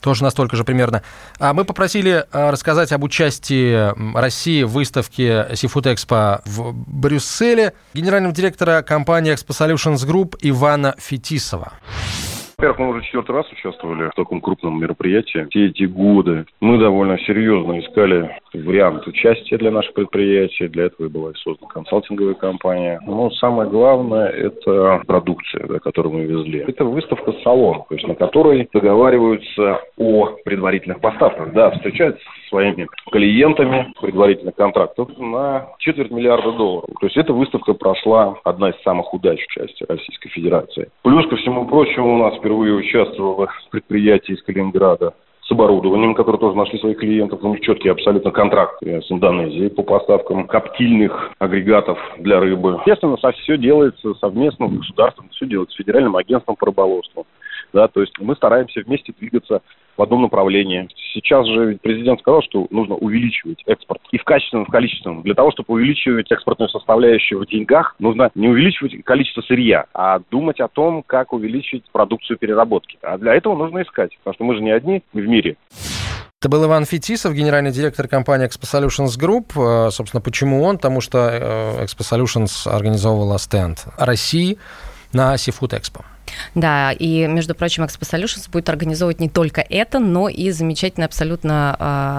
тоже 0.02 0.22
настолько 0.22 0.56
же 0.56 0.64
примерно. 0.64 1.02
А 1.40 1.52
мы 1.54 1.64
попросили 1.64 2.24
э, 2.30 2.50
рассказать 2.50 2.92
об 2.92 3.02
участии 3.02 4.16
России 4.16 4.62
в 4.62 4.70
выставке 4.70 5.46
Seafood 5.52 5.94
Expo 5.94 6.40
в 6.44 6.74
Брюсселе 6.86 7.72
генерального 7.94 8.34
директора 8.34 8.82
компании 8.82 9.32
Expo 9.32 9.50
Solutions 9.50 10.06
Group 10.08 10.36
Ивана 10.40 10.94
Фетисова. 10.98 11.72
Во-первых, 12.56 12.78
мы 12.78 12.88
уже 12.90 13.02
четвертый 13.02 13.34
раз 13.34 13.46
участвовали 13.50 14.10
в 14.10 14.14
таком 14.14 14.40
крупном 14.40 14.80
мероприятии. 14.80 15.46
Все 15.50 15.66
эти 15.66 15.84
годы 15.84 16.46
мы 16.60 16.78
довольно 16.78 17.18
серьезно 17.18 17.80
искали 17.80 18.30
вариант 18.62 19.06
участия 19.06 19.56
для 19.58 19.70
нашего 19.70 19.94
предприятия. 19.94 20.68
Для 20.68 20.84
этого 20.84 21.06
и 21.06 21.10
была 21.10 21.32
создана 21.34 21.68
консалтинговая 21.68 22.34
компания. 22.34 23.00
Но 23.06 23.30
самое 23.30 23.68
главное– 23.68 24.28
это 24.28 25.02
продукция, 25.06 25.66
да, 25.66 25.78
которую 25.78 26.14
мы 26.14 26.24
везли. 26.24 26.64
Это 26.66 26.84
выставка-салон, 26.84 27.84
то 27.88 27.94
есть 27.94 28.06
на 28.06 28.14
которой 28.14 28.68
договариваются 28.72 29.80
о 29.96 30.36
предварительных 30.44 31.00
поставках. 31.00 31.52
Да, 31.52 31.70
встречаются 31.70 32.22
со 32.22 32.48
своими 32.48 32.88
клиентами 33.10 33.92
предварительных 34.00 34.54
контрактов 34.54 35.08
на 35.18 35.68
четверть 35.78 36.10
миллиарда 36.10 36.52
долларов. 36.52 36.90
То 37.00 37.06
есть 37.06 37.16
эта 37.16 37.32
выставка 37.32 37.74
прошла 37.74 38.36
одна 38.44 38.70
из 38.70 38.82
самых 38.82 39.12
удачных 39.12 39.46
частей 39.48 39.86
Российской 39.88 40.28
Федерации. 40.30 40.88
Плюс 41.02 41.26
ко 41.28 41.36
всему 41.36 41.66
прочему 41.66 42.14
у 42.14 42.18
нас 42.18 42.36
впервые 42.38 42.74
участвовало 42.74 43.48
предприятие 43.70 44.36
из 44.36 44.42
Калининграда 44.42 45.14
с 45.46 45.52
оборудованием, 45.52 46.14
которые 46.14 46.40
тоже 46.40 46.56
нашли 46.56 46.78
своих 46.78 46.98
клиентов. 46.98 47.42
У 47.42 47.48
них 47.48 47.60
четкие 47.60 47.92
абсолютно 47.92 48.30
контракты 48.30 49.02
с 49.02 49.10
Индонезией 49.10 49.70
по 49.70 49.82
поставкам 49.82 50.46
коптильных 50.46 51.32
агрегатов 51.38 51.98
для 52.18 52.40
рыбы. 52.40 52.80
Естественно, 52.86 53.16
все 53.16 53.58
делается 53.58 54.14
совместно 54.14 54.68
с 54.68 54.72
государством, 54.72 55.28
все 55.30 55.46
делается 55.46 55.74
с 55.74 55.78
федеральным 55.78 56.16
агентством 56.16 56.56
по 56.56 56.66
рыболовству. 56.66 57.26
Да, 57.72 57.88
то 57.88 58.00
есть 58.00 58.14
мы 58.20 58.36
стараемся 58.36 58.80
вместе 58.86 59.12
двигаться 59.18 59.60
в 59.96 60.02
одном 60.02 60.22
направлении. 60.22 60.88
Сейчас 61.12 61.46
же 61.46 61.78
президент 61.80 62.20
сказал, 62.20 62.42
что 62.42 62.66
нужно 62.70 62.96
увеличивать 62.96 63.62
экспорт 63.66 64.00
и 64.10 64.18
в 64.18 64.24
качественном, 64.24 64.64
и 64.64 64.68
в 64.68 64.72
количественном. 64.72 65.22
Для 65.22 65.34
того, 65.34 65.52
чтобы 65.52 65.74
увеличивать 65.74 66.30
экспортную 66.30 66.68
составляющую 66.68 67.40
в 67.40 67.46
деньгах, 67.46 67.94
нужно 67.98 68.30
не 68.34 68.48
увеличивать 68.48 69.04
количество 69.04 69.42
сырья, 69.42 69.86
а 69.94 70.20
думать 70.30 70.60
о 70.60 70.68
том, 70.68 71.02
как 71.06 71.32
увеличить 71.32 71.84
продукцию 71.92 72.38
переработки. 72.38 72.98
А 73.02 73.18
для 73.18 73.34
этого 73.34 73.56
нужно 73.56 73.82
искать, 73.82 74.16
потому 74.18 74.34
что 74.34 74.44
мы 74.44 74.56
же 74.56 74.62
не 74.62 74.70
одни 74.70 75.02
в 75.12 75.18
мире. 75.18 75.56
Это 76.40 76.50
был 76.50 76.66
Иван 76.66 76.84
Фетисов, 76.84 77.32
генеральный 77.32 77.70
директор 77.70 78.06
компании 78.06 78.46
Expo 78.46 78.64
Solutions 78.64 79.18
Group. 79.18 79.52
Э, 79.56 79.90
собственно, 79.90 80.20
почему 80.20 80.62
он? 80.62 80.76
Потому 80.76 81.00
что 81.00 81.30
э, 81.30 81.84
Expo 81.84 82.02
Solutions 82.02 82.70
организовывала 82.70 83.38
стенд 83.38 83.86
России 83.96 84.58
на 85.14 85.36
Seafood 85.36 85.70
Expo. 85.70 86.04
Да, 86.54 86.92
и, 86.92 87.26
между 87.26 87.54
прочим, 87.54 87.84
Expo 87.84 88.02
Solutions 88.02 88.50
будет 88.50 88.68
организовывать 88.68 89.20
не 89.20 89.28
только 89.28 89.60
это, 89.60 89.98
но 89.98 90.28
и 90.28 90.50
замечательный 90.50 91.04
абсолютно 91.04 91.76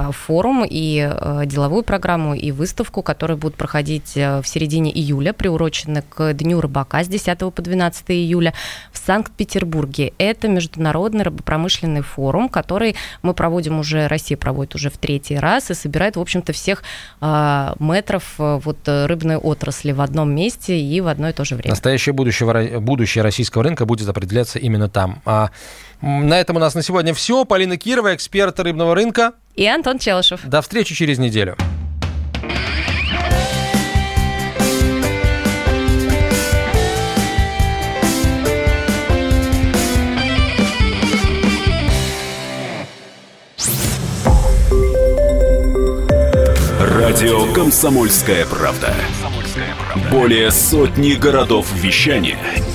э, 0.09 0.11
форум 0.13 0.65
и 0.69 1.09
э, 1.09 1.43
деловую 1.45 1.83
программу, 1.83 2.33
и 2.33 2.51
выставку, 2.51 3.01
которые 3.01 3.37
будут 3.37 3.55
проходить 3.55 4.15
э, 4.15 4.41
в 4.41 4.47
середине 4.47 4.91
июля, 4.91 5.33
приурочены 5.33 6.03
к 6.07 6.33
Дню 6.33 6.61
рыбака 6.61 7.03
с 7.03 7.07
10 7.07 7.39
по 7.53 7.61
12 7.61 8.11
июля 8.11 8.53
в 8.91 8.97
Санкт-Петербурге. 8.97 10.13
Это 10.17 10.47
международный 10.47 11.23
рыбопромышленный 11.23 12.01
форум, 12.01 12.49
который 12.49 12.95
мы 13.21 13.33
проводим 13.33 13.79
уже, 13.79 14.07
Россия 14.07 14.37
проводит 14.37 14.75
уже 14.75 14.89
в 14.89 14.97
третий 14.97 15.37
раз 15.37 15.71
и 15.71 15.73
собирает, 15.73 16.15
в 16.15 16.21
общем-то, 16.21 16.53
всех 16.53 16.83
э, 17.21 17.73
метров 17.79 18.35
э, 18.39 18.59
вот 18.63 18.77
рыбной 18.85 19.37
отрасли 19.37 19.91
в 19.91 20.01
одном 20.01 20.33
месте 20.33 20.79
и 20.79 21.01
в 21.01 21.07
одно 21.07 21.29
и 21.29 21.33
то 21.33 21.45
же 21.45 21.55
время. 21.55 21.71
Настоящее 21.71 22.13
будущее, 22.13 22.79
будущее 22.79 23.23
российского 23.23 23.63
рынка 23.63 23.85
будет 23.85 24.04
определяться 24.09 24.59
именно 24.59 24.89
там. 24.89 25.21
А 25.25 25.49
на 26.01 26.39
этом 26.39 26.57
у 26.57 26.59
нас 26.59 26.75
на 26.75 26.83
сегодня 26.83 27.13
все. 27.13 27.45
Полина 27.45 27.77
Кирова, 27.77 28.15
эксперт 28.15 28.59
рыбного 28.59 28.95
рынка. 28.95 29.33
И 29.55 29.65
Антон 29.65 29.99
Челышев. 29.99 30.41
До 30.45 30.61
встречи 30.61 30.93
через 30.93 31.17
неделю. 31.17 31.55
Радио 46.79 47.51
«Комсомольская 47.53 48.45
правда». 48.45 48.93
Более 50.11 50.51
сотни 50.51 51.13
городов 51.13 51.71
вещания– 51.73 52.37